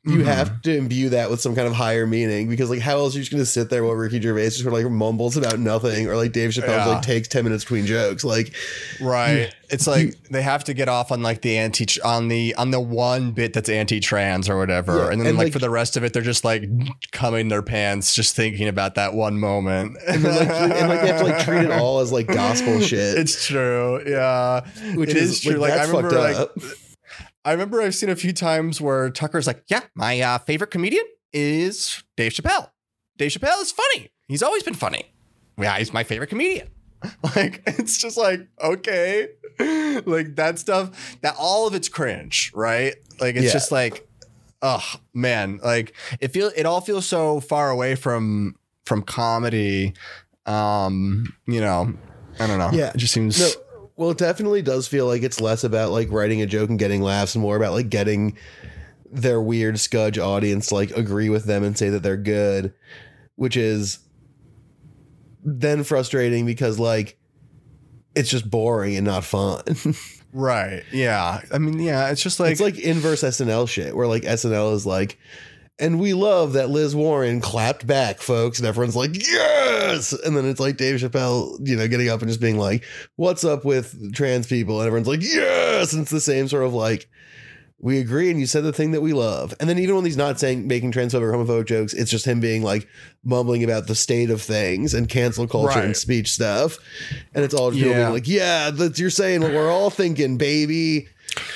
[0.06, 0.24] you Mm-hmm.
[0.26, 3.20] have to imbue that with some kind of higher meaning because like how else are
[3.20, 6.10] you just gonna sit there while Ricky Gervais just sort of like mumbles about nothing
[6.10, 6.86] or like Dave Chappelle Yeah.
[6.88, 8.26] like takes 10 minutes between jokes.
[8.26, 8.54] Like
[9.00, 9.54] Right.
[9.70, 12.82] It's like they have to get off on like the anti on the on the
[12.82, 15.96] one bit that's anti-trans or whatever, Yeah, and then and, like, like- for the rest
[15.96, 16.64] of it, they're just like
[17.14, 19.98] coming their pants, just thinking about that one moment.
[20.06, 22.80] and then like and like they have to like treat it all as like gospel
[22.82, 23.18] shit.
[23.18, 24.62] It's true, yeah.
[24.96, 25.54] which It is, true.
[25.54, 26.52] Like, Like, I remember, like, up.
[27.46, 31.06] I remember I've seen a few times where Tucker's like, "Yeah, my uh, favorite comedian
[31.34, 32.70] is Dave Chappelle.
[33.18, 34.12] Dave Chappelle is funny.
[34.28, 35.12] He's always been funny.
[35.58, 36.70] Yeah, he's my favorite comedian."
[37.36, 39.28] Like it's just like okay,
[40.06, 41.18] like that stuff.
[41.22, 42.96] That all of it's cringe, right?
[43.20, 43.52] Like it's Yeah.
[43.52, 44.08] just like,
[44.62, 44.82] oh
[45.14, 49.94] man, like it feel it all feels so far away from from comedy.
[50.46, 51.94] Um, you know,
[52.40, 52.70] I don't know.
[52.72, 52.92] Yeah.
[52.92, 53.38] it just seems.
[53.40, 53.50] No,
[53.96, 57.02] well, it definitely does feel like it's less about like writing a joke and getting
[57.02, 58.38] laughs and more about like getting
[59.12, 62.74] their weird scudge audience to like agree with them and say that they're good,
[63.36, 64.00] which is
[65.44, 67.18] then frustrating because like
[68.16, 69.64] it's just boring and not fun.
[70.34, 70.84] Right.
[70.92, 71.42] Yeah.
[71.52, 72.10] I mean, yeah.
[72.10, 75.20] It's just like it's like inverse SNL shit where like SNL is like,
[75.80, 80.14] and we love that Liz Warren clapped back, folks, and everyone's like, yes.
[80.14, 82.84] And then it's like Dave Chappelle, you know, getting up and just being like,
[83.16, 84.80] what's up with trans people?
[84.80, 85.94] And everyone's like, yes.
[85.94, 87.08] And it's the same sort of like,
[87.80, 89.54] we agree, and you said the thing that we love.
[89.60, 92.40] And then even when he's not saying making transphobic or homophobic jokes, it's just him
[92.40, 92.88] being like
[93.26, 96.78] mumbling about the state of things and cancel culture and speech stuff.
[97.36, 98.04] And it's all just people Yeah.
[98.06, 101.10] being like, yeah, that's you're saying what we're all thinking, baby.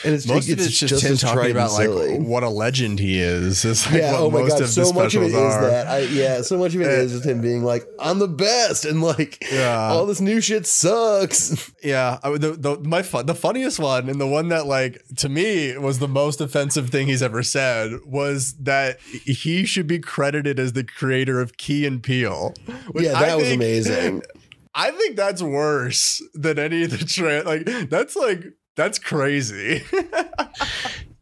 [0.04, 2.20] And it's most it's of it's just, him talking about like silly.
[2.20, 3.64] what a legend he is.
[3.66, 4.14] It's like yeah.
[4.18, 4.62] Oh my most god.
[4.62, 5.62] of So much of it is are.
[5.70, 5.88] that.
[5.88, 6.42] I, yeah.
[6.42, 9.44] So much of it Uh, is just him being like, "I'm the best," and like,
[9.52, 9.88] Yeah.
[9.90, 11.72] all this new shit sucks.
[11.84, 15.30] Yeah, I, the, the my fun, the funniest one and the one that like to
[15.30, 20.60] me was the most offensive thing he's ever said was that he should be credited
[20.60, 22.54] as the creator of Key and Peele.
[22.96, 24.22] yeah, I that was think- amazing.
[24.76, 28.44] I think that's worse than any of the tra- like that's like
[28.78, 29.84] that's crazy.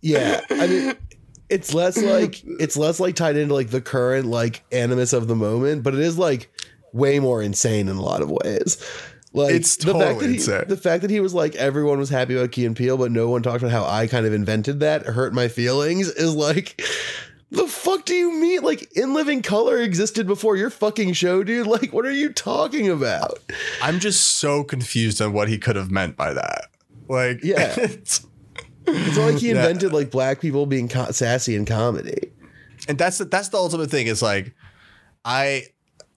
[0.01, 0.93] Yeah, I mean,
[1.49, 5.35] it's less like it's less like tied into like the current like animus of the
[5.35, 6.51] moment, but it is like
[6.93, 8.77] way more insane in a lot of ways.
[9.33, 10.63] Like It's the fact that totally he, insane.
[10.67, 13.29] the fact that he was like everyone was happy about Key and Peele, but no
[13.29, 16.79] one talked about how I kind of invented that hurt my feelings is like.
[17.51, 18.61] The fuck do you mean?
[18.63, 21.67] Like, In Living Color existed before your fucking show, dude?
[21.67, 23.39] Like, what are you talking about?
[23.81, 26.65] I'm just so confused on what he could have meant by that.
[27.07, 27.71] Like Yeah.
[27.79, 28.25] it's-
[28.87, 29.55] It's not like he Yeah.
[29.65, 32.31] invented like black people being co- sassy in comedy.
[32.87, 34.53] and that's the, that's the ultimate thing is like
[35.23, 35.63] i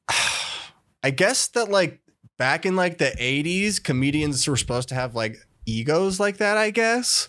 [1.03, 2.01] i guess that like
[2.37, 6.69] back in like the 80s comedians were supposed to have like egos like that i
[6.71, 7.29] guess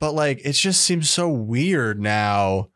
[0.00, 2.68] but like it just seems so weird now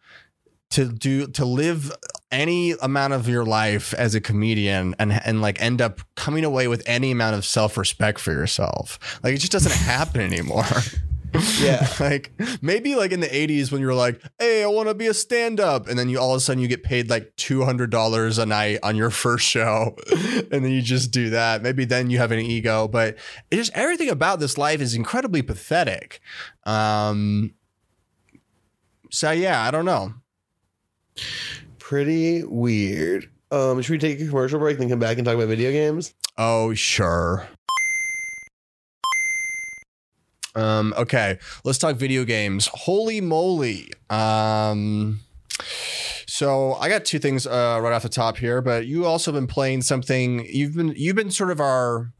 [0.70, 1.90] to do to live
[2.32, 6.66] any amount of your life as a comedian and and like end up coming away
[6.66, 10.64] with any amount of self-respect for yourself like it just doesn't happen anymore
[11.60, 11.88] Yeah.
[12.00, 15.06] like maybe like in the 80s when you were like, hey, I want to be
[15.06, 15.88] a stand-up.
[15.88, 18.96] And then you all of a sudden you get paid like $200 a night on
[18.96, 19.96] your first show.
[20.10, 21.62] and then you just do that.
[21.62, 22.86] Maybe then you have an ego.
[22.86, 23.16] But
[23.50, 26.20] it just everything about this life is incredibly pathetic.
[26.64, 27.54] Um
[29.10, 30.12] so yeah, I don't know.
[31.96, 33.28] Pretty weird.
[33.50, 36.14] Um, should we take a commercial break and come back and talk about video games?
[36.38, 37.46] Oh, sure.
[40.54, 42.70] Um, okay, let's talk video games.
[42.72, 43.90] Holy moly.
[44.08, 45.20] Um,
[46.26, 49.46] so I got two things uh, right off the top here, but you also been
[49.46, 50.46] playing something.
[50.48, 52.10] You've been you've been sort of our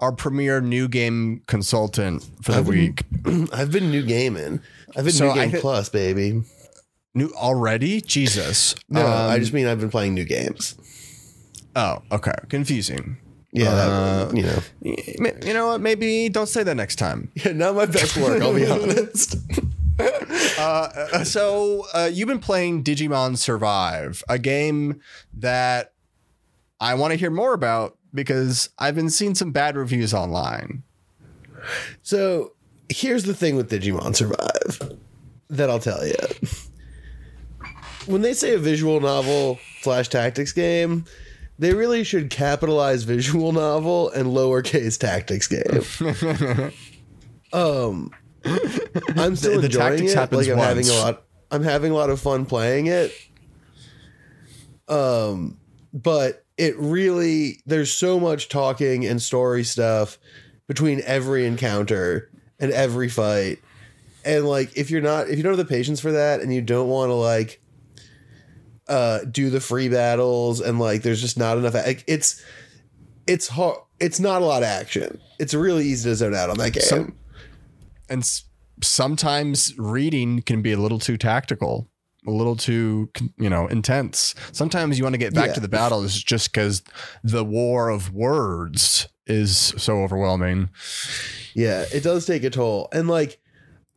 [0.00, 3.48] our premier new game consultant for the I've been- week.
[3.54, 4.60] I've been new gaming.
[4.94, 6.42] I've been So new I game hit- plus, baby.
[7.14, 8.00] New already?
[8.00, 8.74] Jesus.
[8.88, 10.76] No, I Um, just mean I've been playing new games.
[11.76, 13.16] oh okay, confusing.
[13.52, 15.80] Yeah, Uh, that, you know, You know what?
[15.80, 17.32] Maybe don't say that next time.
[17.34, 18.40] yeah, not my best work.
[18.42, 19.36] I'll be honest.
[20.58, 25.00] Uh, so uh, you've been playing Digimon Survive, a game
[25.34, 25.92] that
[26.80, 30.84] I want to hear more about because I've been seeing some bad reviews online.
[32.02, 32.52] So
[32.88, 34.96] here's the thing with Digimon Survive
[35.48, 36.14] that I'll tell you.
[38.06, 41.04] When they say a visual novel slash tactics game,
[41.58, 46.72] they really should capitalize visual novel and lowercase tactics game.
[47.52, 48.10] um,
[49.16, 50.48] I'm still The- the enjoying tactics it.
[50.48, 51.24] Like I'm having a lot.
[51.50, 53.12] I'm having a lot of fun playing it.
[54.88, 55.58] Um,
[55.92, 60.18] but it really there's so much talking and story stuff
[60.66, 63.58] between every encounter and every fight.
[64.24, 66.60] And like if you're not if you don't have the patience for that and you
[66.62, 67.59] don't want to like
[68.90, 72.44] uh do the free battles and like there's just not enough like, it's
[73.26, 75.18] it's hard it's not a lot of action.
[75.38, 76.82] It's really easy to zone out on that game.
[76.82, 77.14] Some-
[78.08, 78.44] And s-
[78.82, 81.88] sometimes reading can be a little too tactical,
[82.26, 84.34] a little too, you know, intense.
[84.52, 85.52] Sometimes you want to get back Yeah.
[85.54, 86.82] to the battles just because
[87.22, 90.70] the war of words is so overwhelming.
[91.54, 92.88] Yeah, it does take a toll.
[92.92, 93.38] And like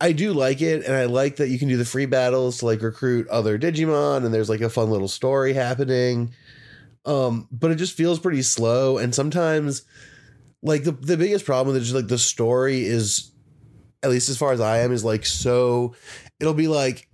[0.00, 2.66] I do like it and I like that you can do the free battles to
[2.66, 6.32] like recruit other Digimon and there's like a fun little story happening.
[7.04, 9.82] Um but it just feels pretty slow and sometimes
[10.62, 13.30] like the the biggest problem with it is like the story is
[14.02, 15.94] at least as far as I am is like so
[16.40, 17.08] it'll be like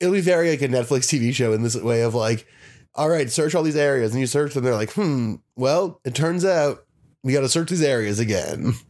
[0.00, 2.46] it'll be very like a Netflix TV show in this way of like
[2.94, 4.64] all right, search all these areas, and you search them.
[4.64, 5.36] They're like, hmm.
[5.56, 6.84] Well, it turns out
[7.22, 8.74] we got to search these areas again,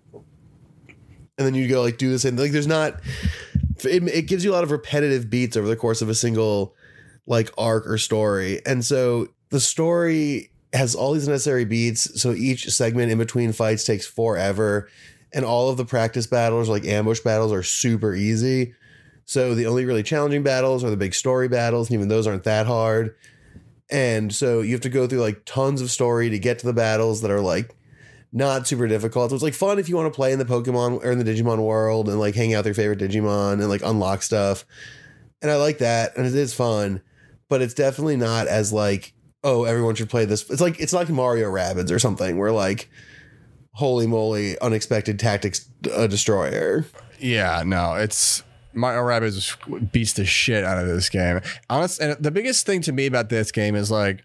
[1.40, 2.36] and then you go like do the same.
[2.36, 3.00] Like, there's not.
[3.82, 6.74] It, it gives you a lot of repetitive beats over the course of a single
[7.26, 12.20] like arc or story, and so the story has all these necessary beats.
[12.20, 14.90] So each segment in between fights takes forever,
[15.32, 18.74] and all of the practice battles, like ambush battles, are super easy.
[19.24, 22.44] So the only really challenging battles are the big story battles, and even those aren't
[22.44, 23.16] that hard.
[23.90, 26.74] And so you have to go through like tons of story to get to the
[26.74, 27.74] battles that are like
[28.32, 29.32] not super difficult.
[29.32, 31.24] It was like fun if you want to play in the Pokemon or in the
[31.24, 34.64] Digimon world and like hang out with your favorite Digimon and like unlock stuff.
[35.42, 37.00] And I like that, and it is fun,
[37.48, 40.48] but it's definitely not as like oh everyone should play this.
[40.50, 42.90] It's like it's like Mario Rabbids or something where like
[43.72, 46.86] holy moly unexpected tactics uh, destroyer.
[47.18, 51.40] Yeah, no, it's Mario Rabbids beats the shit out of this game.
[51.68, 54.22] Honest, and the biggest thing to me about this game is like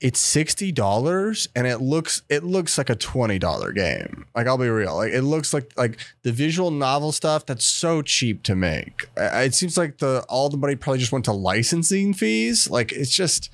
[0.00, 4.24] it's sixty dollars and it looks it looks like a twenty dollar game.
[4.34, 8.00] Like I'll be real, like it looks like like the visual novel stuff that's so
[8.02, 9.08] cheap to make.
[9.16, 12.70] It seems like the all the money probably just went to licensing fees.
[12.70, 13.50] Like it's just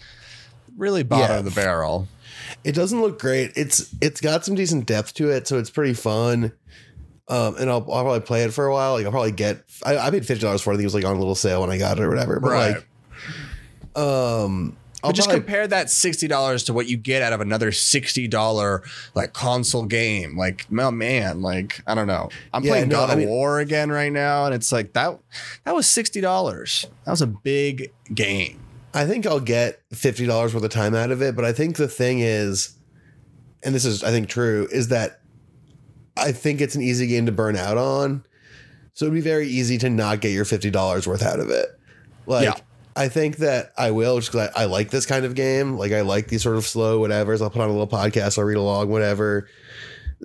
[0.76, 1.38] really bottom Yeah.
[1.38, 2.06] of the barrel.
[2.62, 3.52] It doesn't look great.
[3.56, 6.52] It's it's got some decent depth to it, so it's pretty fun.
[7.28, 8.92] Um, and I'll, I'll probably play it for a while.
[8.92, 9.64] Like I'll probably get.
[9.84, 10.74] I, I paid fifty dollars for it.
[10.74, 12.38] I think it was like on a little sale when I got it or whatever.
[12.38, 12.76] But Right.
[13.96, 14.76] like, um,
[15.06, 17.70] I'll But just probably- compare that sixty dollars to what you get out of another
[17.70, 18.82] sixty dollar
[19.14, 20.36] like console game.
[20.36, 22.28] Like, oh man, like I don't know.
[22.52, 24.92] I'm Yeah, playing no, God I of mean- War again right now, and it's like
[24.94, 25.18] that.
[25.64, 26.86] That was sixty dollars.
[27.04, 28.58] That was a big game.
[28.92, 31.36] I think I'll get fifty dollars worth of time out of it.
[31.36, 32.74] But I think the thing is,
[33.62, 35.20] and this is I think true, is that
[36.16, 38.24] I think it's an easy game to burn out on.
[38.94, 41.68] So it'd be very easy to not get your fifty dollars worth out of it.
[42.26, 42.54] Like Yeah.
[42.96, 45.76] I think that I will just because I, I like this kind of game.
[45.76, 47.42] Like I like these sort of slow whatevers.
[47.42, 49.48] I'll put on a little podcast, I'll read along, whatever,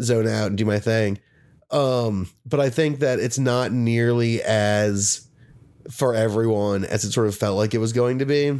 [0.01, 1.19] zone out and do my thing.
[1.69, 5.27] Um, but I think that it's not nearly as
[5.89, 8.59] for everyone as it sort of felt like it was going to be.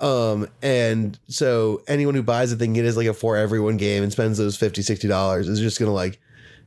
[0.00, 4.02] Um, and so anyone who buys it thinking it is like a for everyone game
[4.02, 6.18] and spends those 50 $60 is just gonna like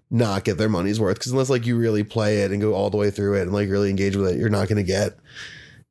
[0.10, 1.20] not get their money's worth.
[1.20, 3.54] Cause unless like you really play it and go all the way through it and
[3.54, 5.18] like really engage with it, you're not gonna get,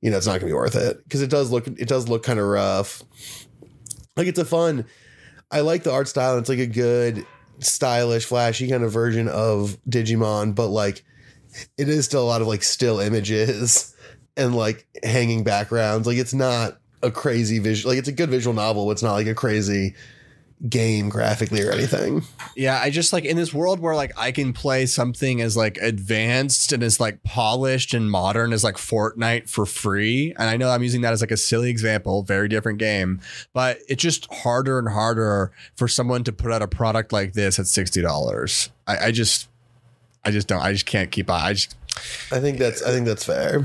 [0.01, 1.03] you know, it's not gonna be worth it.
[1.11, 3.03] Cause it does look it does look kind of rough.
[4.17, 4.85] Like it's a fun
[5.51, 6.39] I like the art style.
[6.39, 7.25] It's like a good,
[7.61, 11.05] stylish, flashy kind of version of Digimon, but like
[11.77, 13.95] it is still a lot of like still images
[14.37, 16.07] and like hanging backgrounds.
[16.07, 17.93] Like it's not a crazy visual.
[17.93, 19.95] Like it's a good visual novel, but it's not like a crazy
[20.69, 22.23] game graphically or anything.
[22.57, 25.77] Yeah, I just like in this world where like I can play something as like
[25.79, 30.35] advanced and as like polished and modern as like Fortnite for free.
[30.39, 33.21] And I know I'm using that as like a silly example, very different game,
[33.53, 37.59] but it's just harder and harder for someone to put out a product like this
[37.59, 38.71] at sixty dollars.
[38.87, 39.49] I, I just,
[40.25, 40.61] I just don't.
[40.61, 41.31] I just can't keep.
[41.31, 41.77] I just
[42.33, 43.65] I think that's I think that's fair.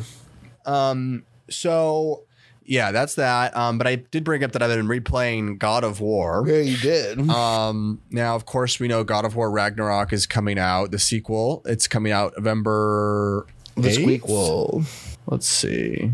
[0.65, 1.23] um.
[1.49, 2.23] So
[2.65, 3.55] yeah, that's that.
[3.55, 3.77] Um.
[3.77, 6.43] But I did bring up that I've been replaying God of War.
[6.47, 7.19] Yeah, you did.
[7.33, 10.91] Um, now, of course, we know God of War Ragnarok is coming out.
[10.91, 13.45] The sequel, it's coming out November.
[13.75, 14.01] the 8th?
[14.01, 14.83] squeak wall.
[15.27, 16.13] Let's see.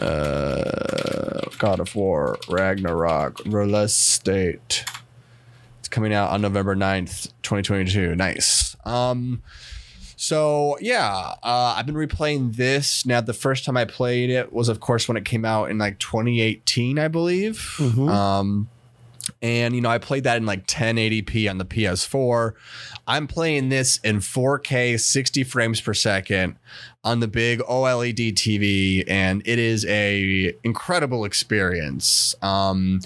[0.00, 4.84] Uh, God of War Ragnarok release date.
[5.80, 8.14] It's coming out on November 9th, 2022.
[8.16, 8.76] Nice.
[8.84, 9.42] Um,
[10.16, 13.04] so yeah, uh, I've been replaying this.
[13.04, 15.78] Now, the first time I played it was, of course, when it came out in
[15.78, 17.76] like 2018, I believe.
[18.08, 18.68] Um,
[19.42, 22.52] and you know, I played that in like 1080p on the PS4.
[23.06, 26.56] I'm playing this in 4K, 60 frames per second
[27.04, 32.34] on the big OLED TV, and it is a incredible experience.
[32.42, 33.00] Um,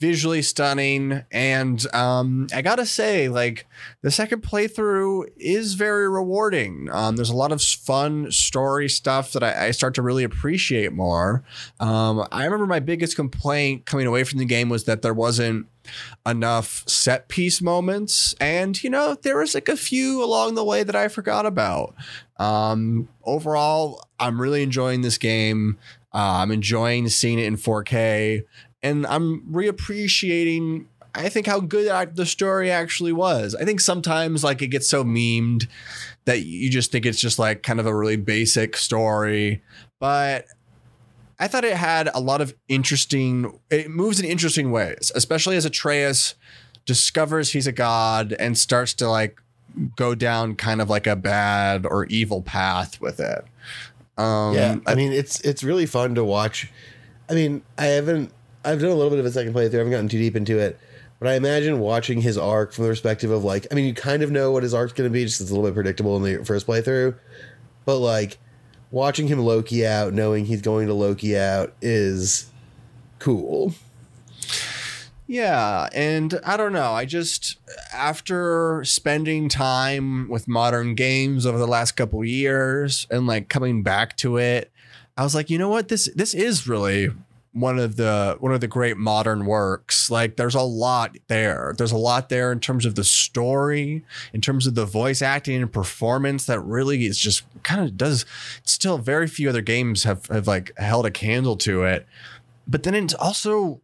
[0.00, 3.66] visually stunning, and um, I gotta say, like
[4.00, 6.88] the second playthrough is very rewarding.
[6.90, 10.92] Um, there's a lot of fun story stuff that I, I start to really appreciate
[10.92, 11.44] more.
[11.78, 15.66] Um, I remember my biggest complaint coming away from the game was that there wasn't
[16.26, 18.34] enough set piece moments.
[18.40, 21.94] And you know there was like a few along the way that i forgot about.
[22.38, 25.78] Um overall i'm really enjoying this game.
[26.12, 28.44] Uh, i'm enjoying seeing it in 4k
[28.82, 34.62] and i'm reappreciating i think how good the story actually was i think sometimes like
[34.62, 35.66] it gets so memed
[36.24, 39.62] that you just think it's just like kind of a really basic story
[39.98, 40.46] but
[41.38, 43.58] I thought it had a lot of interesting.
[43.70, 46.34] It moves in interesting ways, especially as Atreus
[46.86, 49.40] discovers he's a god and starts to like
[49.96, 53.44] go down kind of like a bad or evil path with it.
[54.18, 56.70] Um, yeah, I mean it's it's really fun to watch.
[57.28, 58.32] I mean, I haven't
[58.64, 59.74] I've done a little bit of a second playthrough.
[59.74, 60.78] I haven't gotten too deep into it,
[61.18, 64.22] but I imagine watching his arc from the perspective of like, I mean, you kind
[64.22, 66.22] of know what his arc's going to be, just it's a little bit predictable in
[66.22, 67.16] the first playthrough,
[67.84, 68.38] but like
[68.90, 72.50] watching him Loki out, knowing he's going to Loki out is
[73.18, 73.74] cool.
[75.26, 76.90] Yeah, and I don't know.
[76.90, 77.56] I just
[77.94, 84.16] after spending time with modern games over the last couple years and like coming back
[84.18, 84.72] to it,
[85.16, 85.86] I was like, you know what?
[85.86, 87.10] This this is really
[87.52, 90.08] one of the one of the great modern works.
[90.10, 91.74] Like there's a lot there.
[91.76, 95.60] There's a lot there in terms of the story, in terms of the voice acting
[95.62, 98.24] and performance that really is just kind of does
[98.64, 102.06] still very few other games have have like held a candle to it.
[102.68, 103.80] But then it's also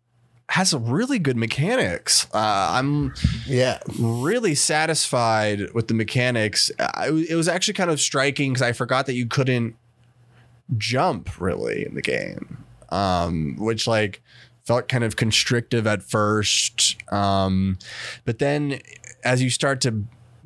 [0.51, 2.29] has a really good mechanics.
[2.33, 3.13] Uh, I'm
[3.47, 3.81] Yeah.
[3.99, 6.71] really satisfied with the mechanics.
[6.79, 9.75] I, it was actually kind of striking because I forgot that you couldn't
[10.77, 12.59] jump really in the game,
[12.91, 14.23] um, which like
[14.65, 16.97] felt kind of constrictive at first.
[17.13, 17.79] Um,
[18.25, 18.81] but then
[19.25, 20.05] as you start to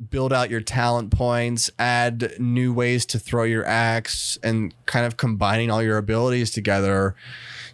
[0.09, 5.17] build out your talent points, add new ways to throw your axe, and kind of
[5.17, 7.15] combining all your abilities together,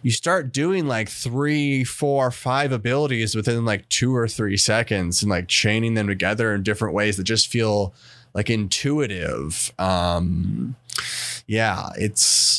[0.02, 5.30] you start doing like three, four, five abilities within like two or three seconds and
[5.30, 7.94] like chaining them together in different ways that just feel
[8.34, 9.72] like intuitive.
[9.78, 10.76] Um,
[11.46, 12.57] yeah, it's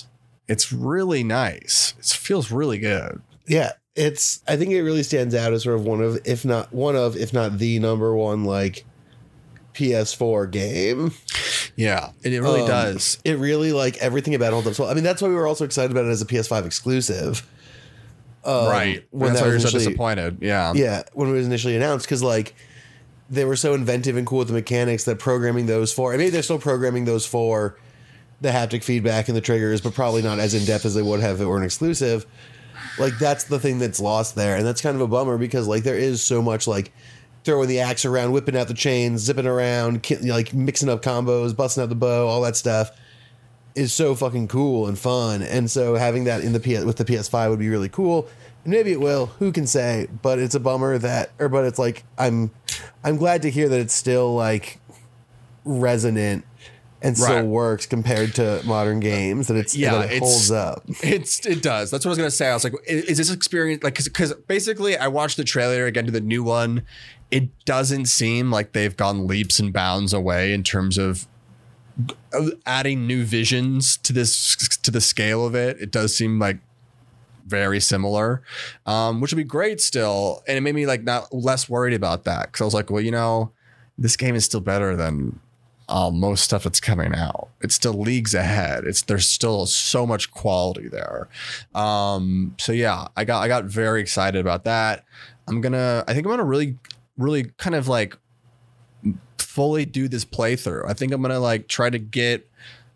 [0.50, 1.94] it's really nice.
[2.00, 3.22] It feels really good.
[3.48, 3.72] Yeah.
[3.96, 6.96] It's, I think it really stands out as sort of one of, if not one
[6.96, 8.86] of, if not the number one, like
[9.74, 11.12] PS4 game.
[11.76, 13.20] Yeah, it, it really Um, does.
[13.24, 14.74] It really like everything about it holds up.
[14.74, 17.48] So I mean, that's why we were also excited about it as a PS5 exclusive.
[18.44, 19.06] Um, right.
[19.12, 20.38] When That's that why you're so disappointed.
[20.42, 20.74] Yeah.
[20.76, 22.56] Yeah, when it was initially announced, because like
[23.30, 26.32] they were so inventive and cool with the mechanics that programming those for, and maybe
[26.32, 27.78] they're still programming those for
[28.42, 31.20] the haptic feedback and the triggers, but probably not as in depth as they would
[31.20, 32.26] have if it were an exclusive.
[32.98, 35.84] Like that's the thing that's lost there, and that's kind of a bummer because like
[35.84, 36.92] there is so much like
[37.44, 41.84] throwing the axe around, whipping out the chains, zipping around, like mixing up combos, busting
[41.84, 42.92] out the bow, all that stuff
[43.76, 45.42] is so fucking cool and fun.
[45.42, 48.28] And so having that in the PS with the PS5 would be really cool.
[48.66, 49.28] Maybe it will.
[49.40, 50.08] Who can say?
[50.22, 52.52] But it's a bummer that, or but it's like I'm,
[53.04, 54.80] I'm glad to hear that it's still like
[55.64, 56.46] resonant
[57.02, 57.46] and still Right.
[57.46, 59.48] works compared to modern games.
[59.48, 60.84] That it's Yeah, that it holds up.
[61.02, 61.92] It's it does.
[61.92, 62.50] That's what I was gonna say.
[62.50, 66.06] I was like, is, is this experience like because basically I watched the trailer again
[66.06, 66.84] to the new one.
[67.32, 71.28] It doesn't seem like they've gone leaps and bounds away in terms of
[72.34, 75.78] of adding new visions to this to the scale of it.
[75.80, 76.58] It does seem like
[77.46, 78.42] very similar,
[78.86, 80.44] um, which would be great still.
[80.48, 83.02] And it made me like not less worried about that because I was like, well,
[83.02, 83.52] you know,
[83.98, 85.40] this game is still better than
[86.12, 87.50] most stuff that's coming out.
[87.62, 88.86] It's still leagues ahead.
[88.86, 91.28] It's there's still so much quality there.
[91.74, 95.06] Um, so yeah, I got I got very excited about that.
[95.48, 96.78] I'm gonna I think I'm gonna really
[97.18, 98.18] really kind of like
[99.38, 100.88] fully do this playthrough.
[100.88, 102.49] I think I'm gonna like try to get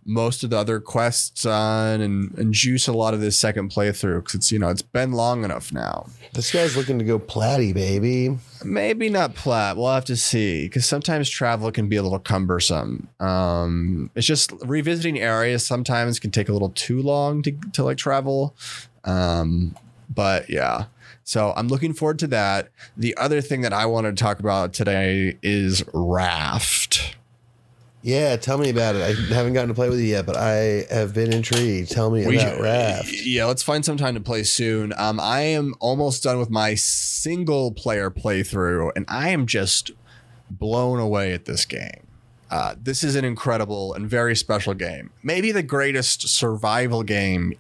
[0.06, 4.20] most of the other quests on and, and juice a lot of this second playthrough
[4.20, 6.08] because it's you know it's been long enough now.
[6.34, 8.38] This guy's looking to go platty, baby.
[8.64, 9.78] Maybe not plat.
[9.78, 13.08] We'll have to see because sometimes travel can be a little cumbersome.
[13.20, 17.98] Um, it's just revisiting areas sometimes can take a little too long to, to like
[17.98, 18.56] travel.
[19.04, 19.76] Um,
[20.10, 20.86] but yeah,
[21.24, 22.70] so I'm looking forward to that.
[22.98, 27.16] The other thing that I wanted to talk about today is Raft.
[28.06, 29.02] Yeah, tell me about it.
[29.02, 31.90] I haven't gotten to play with you yet, but I have been intrigued.
[31.90, 33.08] Tell me We- about Raft.
[33.10, 34.94] Yeah, let's find some time to play soon.
[34.98, 39.92] Um, I am almost done with my single player playthrough, and I am just
[40.52, 42.08] blown away at this game.
[42.52, 45.12] Uh, this is an incredible and very special game.
[45.24, 47.54] Maybe the greatest survival game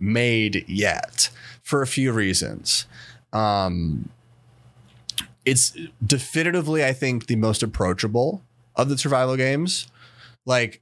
[0.00, 1.30] made yet
[1.62, 2.86] for a few reasons.
[3.32, 4.08] Um,
[5.44, 8.42] it's definitively, I think, the most approachable
[8.76, 9.88] of the survival games.
[10.44, 10.80] Like,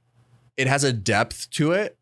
[0.57, 1.97] it has a depth to it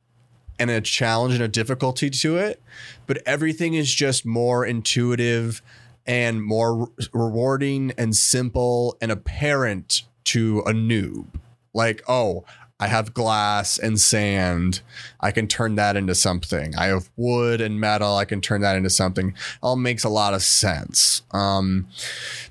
[0.60, 2.62] and a challenge and a difficulty to it,
[3.08, 5.62] but everything is just more intuitive
[6.06, 11.26] and more re- rewarding and simple and apparent to a noob.
[11.74, 12.46] Like, oh,
[12.80, 14.82] I have glass and sand.
[15.20, 16.76] I can turn that into something.
[16.76, 18.18] I have wood and metal.
[18.18, 19.36] I can turn that into something.
[19.62, 21.22] All makes a lot of sense.
[21.32, 21.88] Um,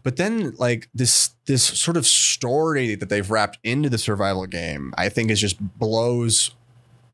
[0.02, 4.94] but then like this this sort of story that they've wrapped into the survival game,
[4.96, 6.52] I think is just blows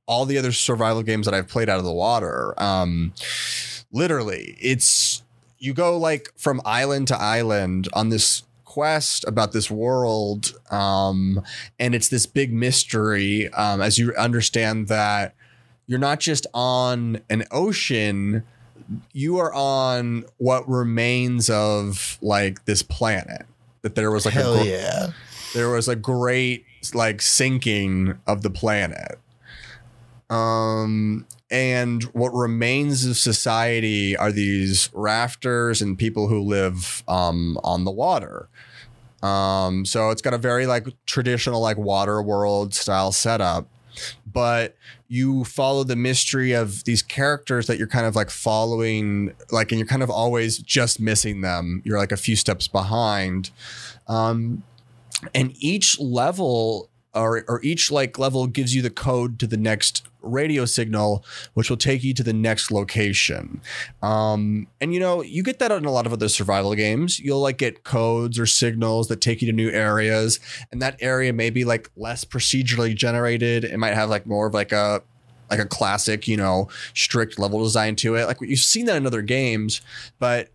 [0.06, 2.54] all the other survival games that I've played out of the water.
[2.62, 3.12] Um,
[3.92, 5.22] literally, it's
[5.58, 11.42] you go like from island to island on this quest about this world, um,
[11.78, 15.34] and it's this big mystery um, as you understand that
[15.86, 18.44] you're not just on an ocean
[19.12, 23.46] you are on what remains of like this planet.
[23.82, 25.10] That there was like a Hell gr- yeah.
[25.54, 26.64] there was a great
[26.94, 29.18] like sinking of the planet.
[30.30, 37.84] Um and what remains of society are these rafters and people who live um on
[37.84, 38.48] the water.
[39.22, 43.68] Um so it's got a very like traditional like water world style setup.
[44.30, 44.76] But
[45.08, 49.78] you follow the mystery of these characters that you're kind of like following like and
[49.78, 51.82] you're kind of always just missing them.
[51.84, 53.50] You're like a few steps behind.
[54.06, 54.62] Um
[55.34, 60.04] and each level or, or each like level gives you the code to the next
[60.20, 63.60] radio signal which will take you to the next location.
[64.02, 67.18] Um and you know you get that in a lot of other survival games.
[67.18, 70.40] You'll like get codes or signals that take you to new areas
[70.72, 73.64] and that area may be like less procedurally generated.
[73.64, 75.02] It might have like more of like a
[75.50, 78.26] like a classic you know strict level design to it.
[78.26, 79.80] Like you've seen that in other games
[80.18, 80.48] but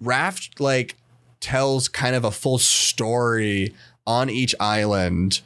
[0.00, 0.96] raft like
[1.40, 3.74] tells kind of a full story
[4.06, 5.40] on each island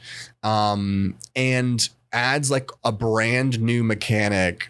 [0.45, 4.69] um, and adds like a brand new mechanic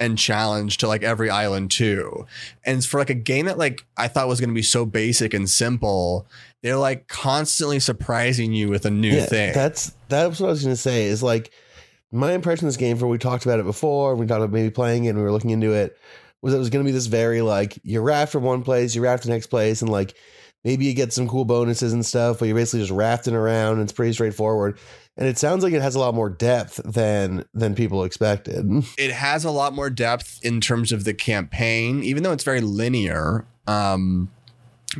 [0.00, 2.26] and challenge to like every island too.
[2.64, 5.32] And for like a game that like I thought was going to be so basic
[5.32, 6.26] and simple,
[6.62, 9.54] they're like constantly surprising you with a new thing.
[9.54, 11.04] That's that's what I was gonna say.
[11.04, 11.52] Is like
[12.10, 14.70] my impression of this game, for we talked about it before, we talked about maybe
[14.70, 15.96] playing it, and we were looking into it,
[16.42, 19.02] was that it was gonna be this very like you raft from one place, you
[19.02, 20.16] raft to the next place, and like
[20.64, 23.74] maybe you get some cool bonuses and stuff, but you're basically just rafting around.
[23.74, 24.78] And it's pretty straightforward,
[25.16, 28.66] and it sounds like it has a lot more depth than than people expected.
[28.98, 32.60] it has a lot more depth in terms of the campaign, even though it's very
[32.60, 33.46] linear.
[33.66, 34.30] Um,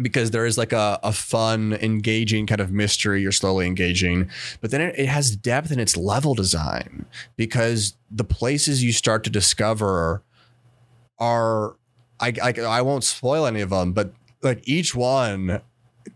[0.01, 4.29] because there is like a, a fun, engaging kind of mystery you're slowly engaging,
[4.61, 7.07] but then it, it has depth in its level design
[7.37, 10.23] because the places you start to discover
[11.19, 11.77] are,
[12.19, 14.13] I, I, I won't spoil any of them, but
[14.43, 15.61] like each one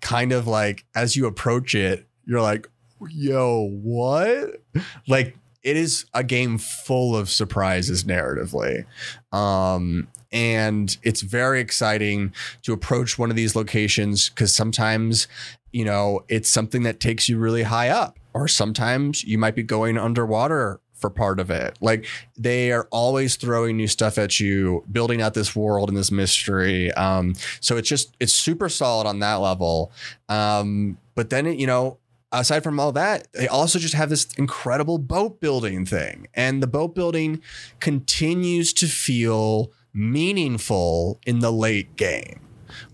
[0.01, 2.69] kind of like as you approach it, you're like,
[3.09, 4.61] yo, what?
[5.07, 8.85] Like it is a game full of surprises narratively.
[9.33, 12.33] Um, and it's very exciting
[12.63, 15.27] to approach one of these locations because sometimes,
[15.73, 19.63] you know, it's something that takes you really high up, or sometimes you might be
[19.63, 21.77] going underwater for part of it.
[21.81, 26.11] Like they are always throwing new stuff at you, building out this world and this
[26.11, 26.93] mystery.
[26.93, 29.93] Um, so it's just it's super solid on that level.
[30.29, 31.99] Um, but then it, you know,
[32.33, 36.29] aside from all that, they also just have this incredible boat building thing.
[36.35, 37.41] And the boat building
[37.81, 42.41] continues to feel meaningful in the late game,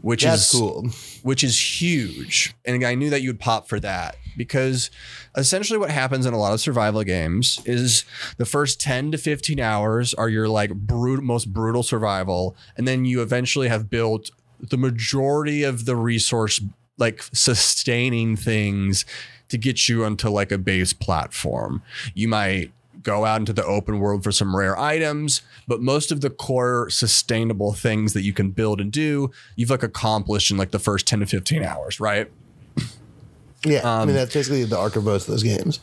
[0.01, 0.89] which That's is cool.
[1.22, 2.55] which is huge.
[2.64, 4.91] And I knew that you'd pop for that because
[5.37, 8.05] essentially what happens in a lot of survival games is
[8.37, 12.57] the first 10 to 15 hours are your like brute, most brutal survival.
[12.76, 14.30] And then you eventually have built
[14.61, 16.61] the majority of the resource,
[16.99, 19.05] like sustaining things
[19.49, 21.82] to get you onto like a base platform.
[22.14, 22.72] You might
[23.03, 26.88] go out into the open world for some rare items, but most of the core
[26.88, 31.07] sustainable things that you can build and do, you've like accomplished in like the first
[31.07, 32.30] 10 to 15 hours, right?
[33.64, 35.80] Yeah, I Um, mean that's basically the arc of most of those games.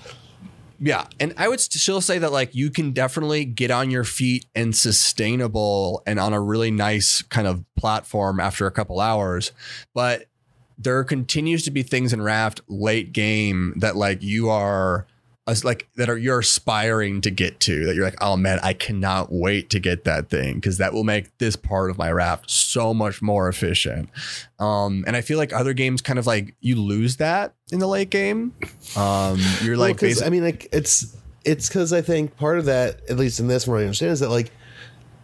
[0.80, 1.06] Yeah.
[1.20, 4.76] And I would still say that like you can definitely get on your feet and
[4.76, 9.52] sustainable and on a really nice kind of platform after a couple hours.
[9.94, 10.26] But
[10.84, 15.08] there continues to be things in Raft late game that like you are
[15.64, 19.32] like that are you're aspiring to get to that you're like, oh man, I cannot
[19.32, 22.94] wait to get that thing because that will make this part of my raft so
[22.94, 24.10] much more efficient.
[24.60, 27.88] Um, and I feel like other games kind of like you lose that in the
[27.88, 28.54] late game.
[28.96, 33.02] Um, you're Well, like I mean, like it's it's because I think part of that,
[33.10, 34.52] at least in this, one I understand, is that like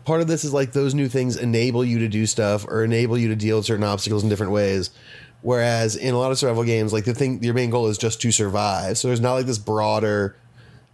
[0.03, 3.17] part of this is like those new things enable you to do stuff or enable
[3.17, 4.89] you to deal with certain obstacles in different ways.
[5.41, 8.21] Whereas in a lot of survival games, like the thing, your main goal is just
[8.21, 8.97] to survive.
[8.97, 10.35] So there's not like this broader,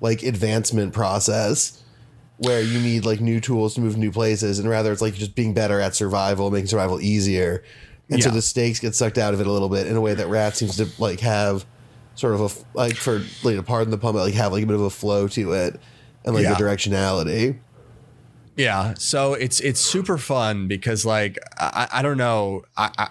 [0.02, 1.82] like advancement process
[2.38, 5.34] where you need like new tools to move new places, and rather it's like just
[5.36, 7.64] being better at survival, making survival easier.
[8.10, 10.14] And so the stakes get sucked out of it a little bit in a way
[10.14, 11.66] that Raft seems to like have
[12.16, 14.68] sort of a like for like to pardon the pun, but like have like a
[14.68, 15.80] bit of a flow to it
[16.26, 16.54] and like Yeah.
[16.54, 17.58] a directionality.
[18.56, 23.10] Yeah, so it's it's super fun because like I, I don't know I, I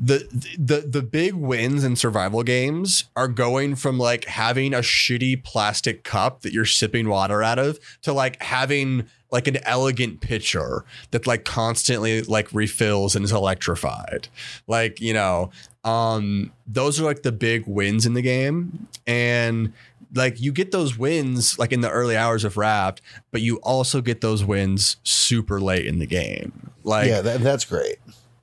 [0.00, 0.26] the
[0.58, 6.04] the the big wins in survival games are going from like having a shitty plastic
[6.04, 11.26] cup that you're sipping water out of to like having like an elegant pitcher that
[11.26, 14.28] like constantly like refills and is electrified.
[14.66, 15.50] Like, you know,
[15.84, 19.72] um those are like the big wins in the game and
[20.14, 24.00] like you get those wins like in the early hours of Raft, but you also
[24.00, 26.70] get those wins super late in the game.
[26.84, 27.98] Like yeah, that, that's great.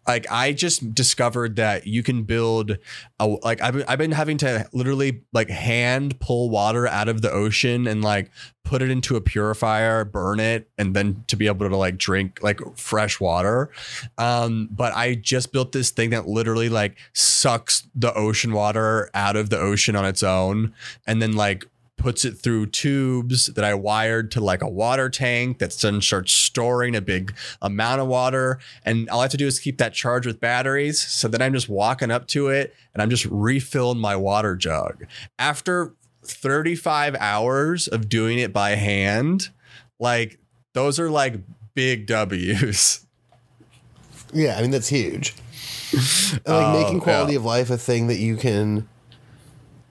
[0.07, 2.77] Like I just discovered that you can build
[3.19, 7.31] a like I've I've been having to literally like hand pull water out of the
[7.31, 8.31] ocean and like
[8.63, 12.39] put it into a purifier, burn it, and then to be able to like drink
[12.41, 13.69] like fresh water.
[14.17, 19.35] Um, but I just built this thing that literally like sucks the ocean water out
[19.35, 20.73] of the ocean on its own,
[21.07, 21.65] and then like
[21.97, 26.31] puts it through tubes that I wired to like a water tank that then starts
[26.31, 28.59] storing a big amount of water.
[28.83, 31.01] And all I have to do is keep that charged with batteries.
[31.01, 35.05] So then I'm just walking up to it and I'm just refilling my water jug.
[35.39, 35.93] After
[36.23, 39.49] 35 hours of doing it by hand,
[39.99, 40.37] like
[40.73, 41.35] those are like
[41.73, 43.01] big W's.
[44.33, 45.33] Yeah, I mean that's huge.
[45.93, 47.39] Like Oh, making quality yeah.
[47.39, 48.89] of life a thing that you can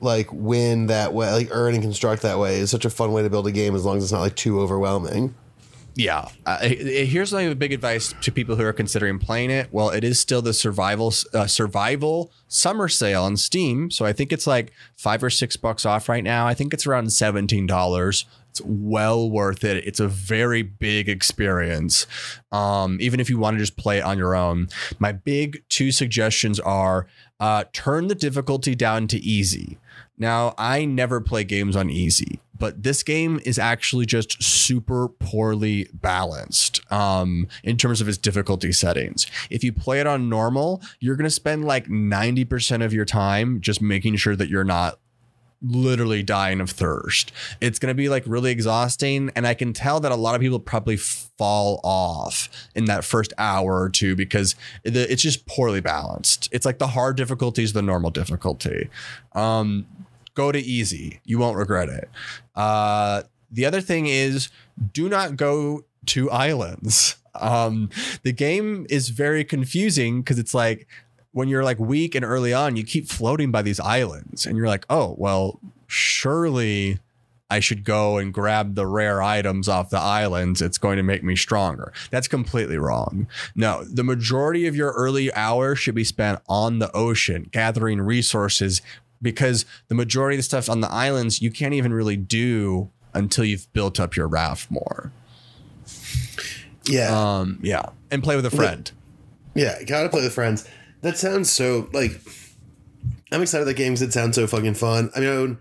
[0.05, 3.22] like win that way, like earn and construct that way is such a fun way
[3.22, 5.34] to build a game as long as it's not like too overwhelming.
[5.96, 6.28] Yeah.
[6.44, 9.68] Uh, here's my big advice to people who are considering playing it.
[9.70, 14.32] Well, it is still the survival uh, survival summer sale on Steam, so I think
[14.32, 16.46] it's like five or six bucks off right now.
[16.48, 18.26] I think it's around seventeen dollars.
[18.50, 19.84] It's well worth it.
[19.84, 22.07] It's a very big experience.
[22.52, 24.68] Um, even if you want to just play it on your own.
[24.98, 27.07] My big two suggestions are
[27.40, 29.78] uh, turn the difficulty down to easy.
[30.16, 35.88] Now, I never play games on easy, but this game is actually just super poorly
[35.92, 39.26] balanced um, in terms of its difficulty settings.
[39.50, 43.60] If you play it on normal, you're going to spend like 90% of your time
[43.60, 44.98] just making sure that you're not
[45.64, 47.32] literally dying of thirst.
[47.60, 49.30] It's going to be like really exhausting.
[49.34, 53.32] And I can tell that a lot of people probably fall off in that first
[53.38, 54.54] hour or two because
[54.84, 56.48] it's just poorly balanced.
[56.52, 58.90] It's like the hard difficulty is the normal difficulty.
[59.32, 59.86] Um,
[60.35, 61.20] go to easy.
[61.24, 62.09] You won't regret it.
[62.55, 64.49] Uh, the other thing is
[64.93, 67.16] do not go to islands.
[67.37, 67.91] Um,
[68.22, 70.87] the game is very confusing because it's like
[71.32, 74.68] when you're like weak and early on, you keep floating by these islands and you're
[74.68, 75.59] like, oh, well,
[75.89, 77.01] surely
[77.51, 80.62] I should go and grab the rare items off the islands.
[80.62, 81.93] It's going to make me stronger.
[82.11, 83.26] That's completely wrong.
[83.55, 88.80] No, the majority of your early hours should be spent on the ocean, gathering resources,
[89.25, 93.45] because the majority of the stuff on the islands you can't even really do until
[93.45, 95.11] you've built up your raft more.
[96.85, 97.39] Yeah.
[97.41, 98.91] Um, yeah, and play with a friend.
[99.55, 100.68] Yeah, gotta play with friends.
[101.03, 102.20] That sounds so like.
[103.33, 105.11] I'm excited that games that sound so fucking fun.
[105.16, 105.59] I mean,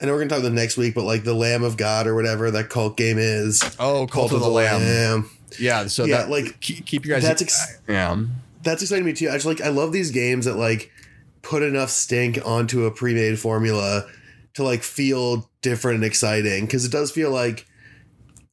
[0.00, 2.06] I know we're gonna talk about the next week, but like the Lamb of God
[2.08, 3.62] or whatever that cult game is.
[3.78, 5.30] Oh, Cult, of the, Lamb.
[5.58, 7.22] Yeah, so Yeah, that like, keep, keep you guys.
[7.22, 8.16] that's ex- yeah.
[8.62, 9.28] That's exciting to me too.
[9.28, 10.90] I just like I love these games that like
[11.42, 14.06] put enough stink onto a pre-made formula
[14.54, 17.66] to like feel different and exciting because it does feel like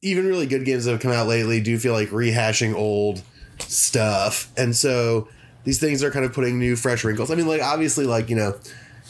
[0.02, 3.22] even really good games that have come out lately do feel like rehashing old
[3.58, 4.50] stuff.
[4.56, 5.28] And so
[5.64, 7.30] these things are kind of putting new fresh wrinkles.
[7.30, 8.58] I mean like obviously like, you know,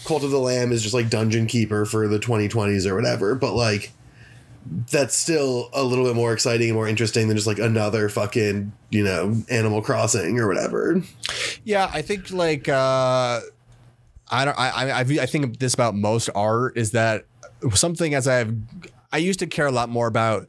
[0.05, 3.55] Cult of the Lamb is just like Dungeon Keeper for the 2020s or whatever, but
[3.55, 3.93] like
[4.91, 8.73] that's still a little bit more exciting and more interesting than just like another fucking,
[8.91, 11.03] you know, Animal Crossing or whatever.
[11.65, 13.41] Yeah, I think like uh
[14.31, 17.25] I don't I I I think this about most art is that
[17.75, 18.55] something as I've
[19.13, 20.47] I used to care a lot more about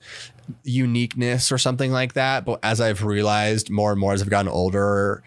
[0.64, 4.52] uniqueness or something like that, but as I've realized more and more as I've gotten
[4.52, 5.24] older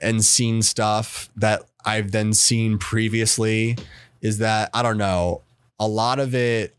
[0.00, 3.76] and seen stuff that I've then seen previously
[4.20, 5.42] is that I don't know,
[5.80, 6.74] a lot of it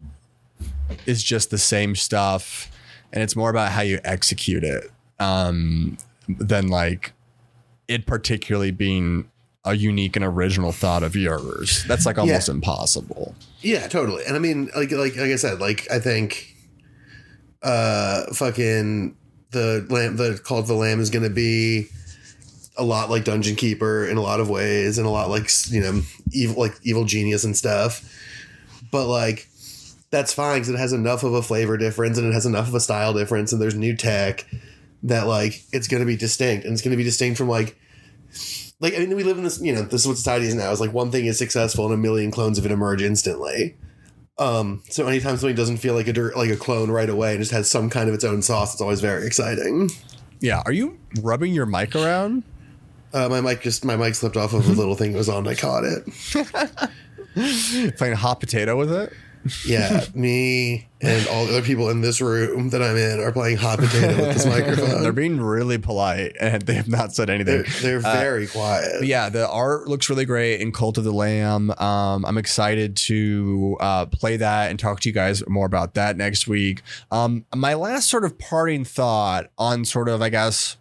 [1.05, 2.71] is just the same stuff
[3.11, 5.97] and it's more about how you execute it um
[6.27, 7.13] than like
[7.87, 9.29] it particularly being
[9.67, 11.83] a unique and original thought of yours.
[11.87, 13.35] That's like almost impossible.
[13.61, 14.23] Yeah, totally.
[14.25, 16.55] And I mean, like, like, like I said, like I think,
[17.63, 19.15] uh, fucking
[19.51, 21.87] the lamb, the Cult of the Lamb is going to be
[22.77, 25.81] a lot like Dungeon Keeper in a lot of ways, and a lot like you
[25.81, 26.01] know,
[26.31, 28.03] evil, like Evil Genius and stuff.
[28.91, 29.47] But like,
[30.11, 32.75] that's fine because it has enough of a flavor difference and it has enough of
[32.75, 34.45] a style difference, and there's new tech
[35.03, 37.77] that like it's going to be distinct, and it's going to be distinct from like
[38.79, 39.61] like I mean, we live in this.
[39.61, 40.71] You know, this is what society is now.
[40.71, 43.75] Is like one thing is successful, and a million clones of it emerge instantly.
[44.39, 47.39] Um, so anytime something doesn't feel like a dir- like a clone right away and
[47.39, 49.89] just has some kind of its own sauce, it's always very exciting.
[50.39, 50.61] Yeah.
[50.65, 52.43] Are you rubbing your mic around?
[53.13, 55.47] Uh, my mic just my mic slipped off of a little thing that was on.
[55.47, 56.05] I caught it.
[57.97, 59.13] Playing a hot potato with it?
[59.65, 63.57] Yeah, me and all the other people in this room that I'm in are playing
[63.57, 65.03] hot potato with this microphone.
[65.03, 67.63] They're being really polite and they have not said anything.
[67.81, 69.03] They're, they're Uh, very quiet.
[69.05, 71.69] Yeah, the art looks really great in Cult of the Lamb.
[71.79, 76.17] Um, I'm excited to uh, play that and talk to you guys more about that
[76.17, 76.81] next week.
[77.11, 80.77] Um, my last sort of parting thought on sort of, I guess,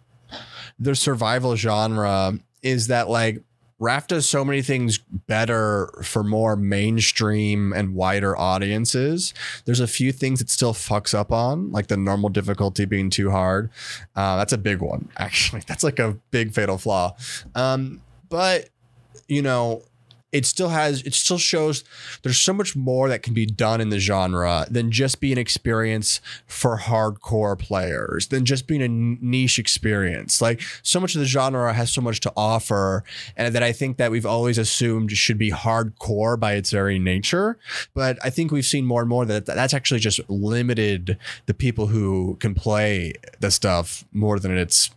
[0.79, 3.41] the survival genre is that like
[3.79, 9.33] Raft does so many things better for more mainstream and wider audiences.
[9.65, 13.29] There's a few things it still fucks up on, like the normal difficulty being too
[13.29, 13.69] hard.
[14.15, 15.61] Uh, that's a big one, actually.
[15.67, 17.15] That's like a big fatal flaw.
[17.53, 18.69] Um, but
[19.27, 19.83] you know,
[20.37, 21.83] it still has it still shows
[22.21, 25.37] there's so much more that can be done in the genre than just be an
[25.39, 30.39] experience for hardcore players than just being a niche experience.
[30.39, 33.03] Like so much of the genre has so much to offer
[33.35, 37.57] and that i think that we've always assumed should be hardcore by its very nature.
[37.95, 41.17] But i think we've seen more and more that that's actually just limited
[41.47, 44.91] the people who can play the stuff more than it's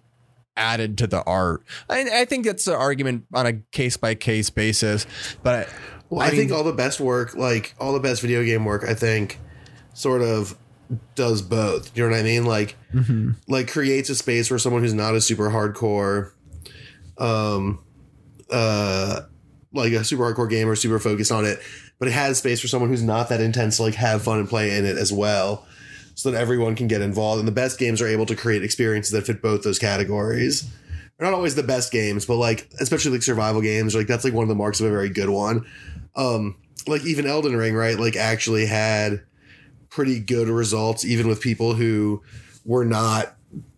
[0.57, 1.63] added to the art.
[1.89, 5.07] I, I think that's an argument on a case by case basis,
[5.43, 5.69] but
[6.11, 8.95] Well, I, think all the best work, like all the best video game work, I
[8.95, 9.39] think,
[9.95, 10.57] sort of
[11.15, 11.97] does both.
[11.97, 12.45] You know what I mean?
[12.45, 12.77] Like,
[13.49, 16.33] like creates a space for someone who's not a super hardcore,
[17.19, 17.83] um,
[18.51, 19.21] uh,
[19.73, 21.61] like a super hardcore gamer, super focused on it,
[22.01, 24.49] but it has space for someone who's not that intense to like have fun and
[24.49, 25.65] play in it as well,
[26.21, 27.39] so that everyone can get involved.
[27.39, 30.69] And the best games are able to create experiences that fit both those categories.
[31.17, 34.35] They're not always the best games, but like especially like survival games, like that's like
[34.35, 35.65] one of the marks of a very good one.
[36.15, 36.57] Um,
[36.87, 37.99] like even Elden Ring, right?
[37.99, 39.23] Like actually had
[39.89, 42.23] pretty good results, even with people who
[42.67, 43.35] were not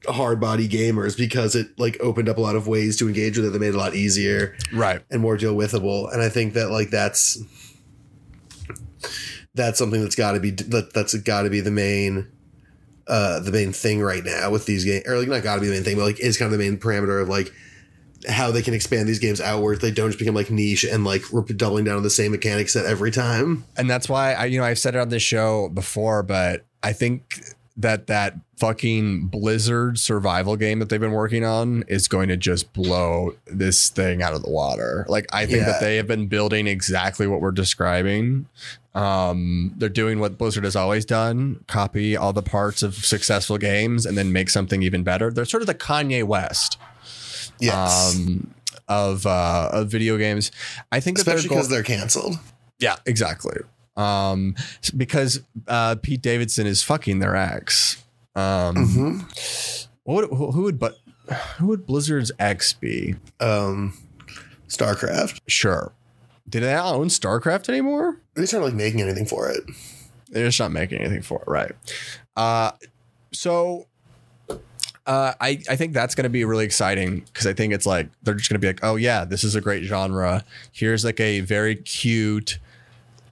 [0.09, 3.47] hard body gamers, because it like opened up a lot of ways to engage with
[3.47, 5.01] it that made it a lot easier right.
[5.13, 6.13] and more deal withable.
[6.13, 7.41] And I think that like that's
[9.55, 12.31] that's something that's got to be that that's got to be the main
[13.09, 15.67] uh the main thing right now with these games or like not got to be
[15.67, 17.53] the main thing but like is kind of the main parameter of like
[18.29, 21.23] how they can expand these games outward they don't just become like niche and like
[21.33, 24.59] we're doubling down on the same mechanic set every time And that's why I, you
[24.61, 27.41] know, I've said it on this show before, but I think
[27.77, 32.73] that that fucking Blizzard survival game that they've been working on is going to just
[32.73, 35.05] blow this thing out of the water.
[35.09, 35.73] Like I think Yeah.
[35.73, 38.47] that they have been building exactly what we're describing.
[38.95, 44.05] Um, they're doing what Blizzard has always done: copy all the parts of successful games
[44.07, 45.31] and then make something even better.
[45.31, 46.79] They're sort of the Kanye West
[47.59, 48.53] yes um,
[48.89, 50.51] of uh, of video games.
[50.91, 52.37] I think especially because they're canceled
[52.79, 53.59] yeah, exactly.
[53.97, 54.57] Um,
[54.97, 58.03] because uh, Pete Davidson is fucking their ex.
[58.35, 59.87] Um, Mhm.
[60.05, 60.99] what would, who who would but
[61.59, 63.15] who would Blizzard's ex be?
[63.41, 63.95] um
[64.69, 65.93] starcraft Sure.
[66.53, 68.19] Did they not own StarCraft anymore?
[68.35, 69.65] they started like making anything for it
[70.31, 71.73] They're just not making anything for it, right?
[72.37, 72.73] Uh,
[73.33, 73.87] so
[75.07, 78.09] uh, I I think that's going to be really exciting because I think it's like
[78.23, 80.45] they're just going to be like, oh yeah, this is a great genre.
[80.71, 82.59] Here's like a very cute,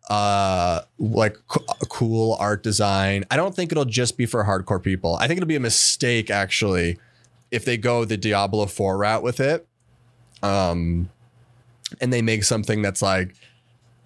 [0.08, 3.24] uh, like co- cool art design.
[3.30, 5.16] I don't think it'll just be for hardcore people.
[5.16, 6.98] I think it'll be a mistake actually
[7.50, 9.66] if they go the Diablo Four route with it,
[10.42, 11.10] um,
[12.00, 13.34] and they make something that's like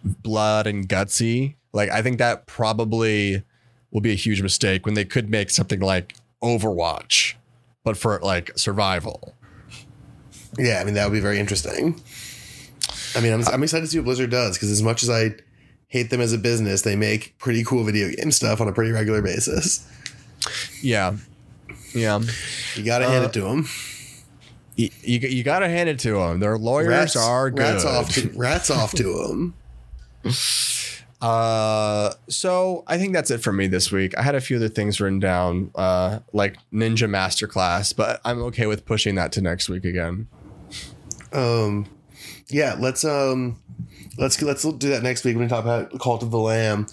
[0.04, 1.54] blood and gutsy.
[1.72, 3.42] Like I think that probably
[3.90, 7.34] will be a huge mistake when they could make something like Overwatch,
[7.84, 9.34] but for like survival.
[10.58, 12.00] Yeah, I mean that would be very interesting.
[13.16, 15.30] I mean, I'm, I'm excited to see what Blizzard does because as much as I
[15.88, 18.90] hate them as a business, they make pretty cool video game stuff on a pretty
[18.90, 19.88] regular basis.
[20.82, 21.16] Yeah,
[21.94, 22.20] yeah.
[22.74, 23.66] You got to hand Uh, it to them.
[24.76, 26.40] You, you, you got to hand it to them.
[26.40, 27.60] Their lawyers are good.
[27.60, 29.54] Rats off to rats off to them.
[31.24, 34.14] Uh, so I think that's it for me this week.
[34.18, 38.66] I had a few other things written down, uh, like Ninja Masterclass, but I'm okay
[38.66, 40.28] with pushing that to next week again.
[41.32, 41.86] Um,
[42.48, 43.58] yeah, let's um,
[44.18, 46.88] let's let's do that next week when we talk about Cult of the Lamb.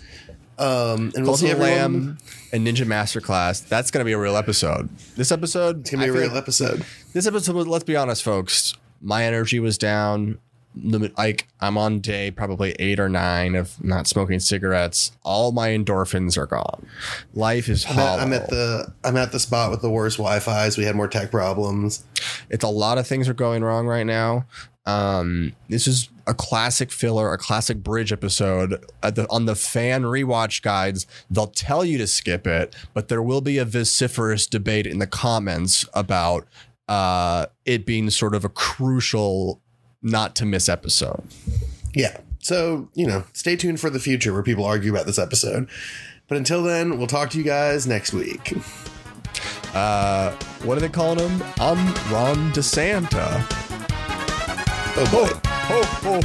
[0.62, 2.06] Um, and we'll Cult see of the everyone.
[2.06, 2.18] Lamb
[2.54, 3.68] and Ninja Masterclass.
[3.68, 4.90] That's gonna be a real episode.
[5.16, 6.86] This episode, It's gonna be a I feel- real episode.
[7.14, 8.74] This episode, let's be honest, folks.
[9.02, 10.38] My energy was down.
[10.74, 15.12] Like I'm on day probably eight or nine of not smoking cigarettes.
[15.24, 16.86] All my endorphins are gone.
[17.34, 18.18] Life is I'm hollow.
[18.18, 20.78] at, I'm at the I'm at the spot with the worst Wi-Fi's.
[20.78, 22.06] We had more tech problems.
[22.50, 24.46] it's a lot of things are going wrong right now.
[24.86, 28.84] Um, this is a classic filler, a classic bridge episode.
[29.04, 33.22] At the, on the fan rewatch guides, they'll tell you to skip it, but there
[33.22, 36.48] will be a vociferous debate in the comments about
[36.88, 39.62] uh, it being sort of a crucial
[40.02, 41.24] not to miss episode.
[41.94, 45.70] Yeah, So, you know, stay tuned for the future where people argue about this episode.
[46.28, 48.54] But until then, we'll talk to you guys next week.
[49.74, 50.32] Uh,
[50.64, 51.44] what are they calling him?
[51.60, 53.71] I'm Ron DeSanta.
[54.94, 55.40] Oh,
[55.70, 56.20] oh oh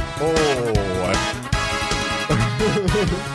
[3.29, 3.33] oh.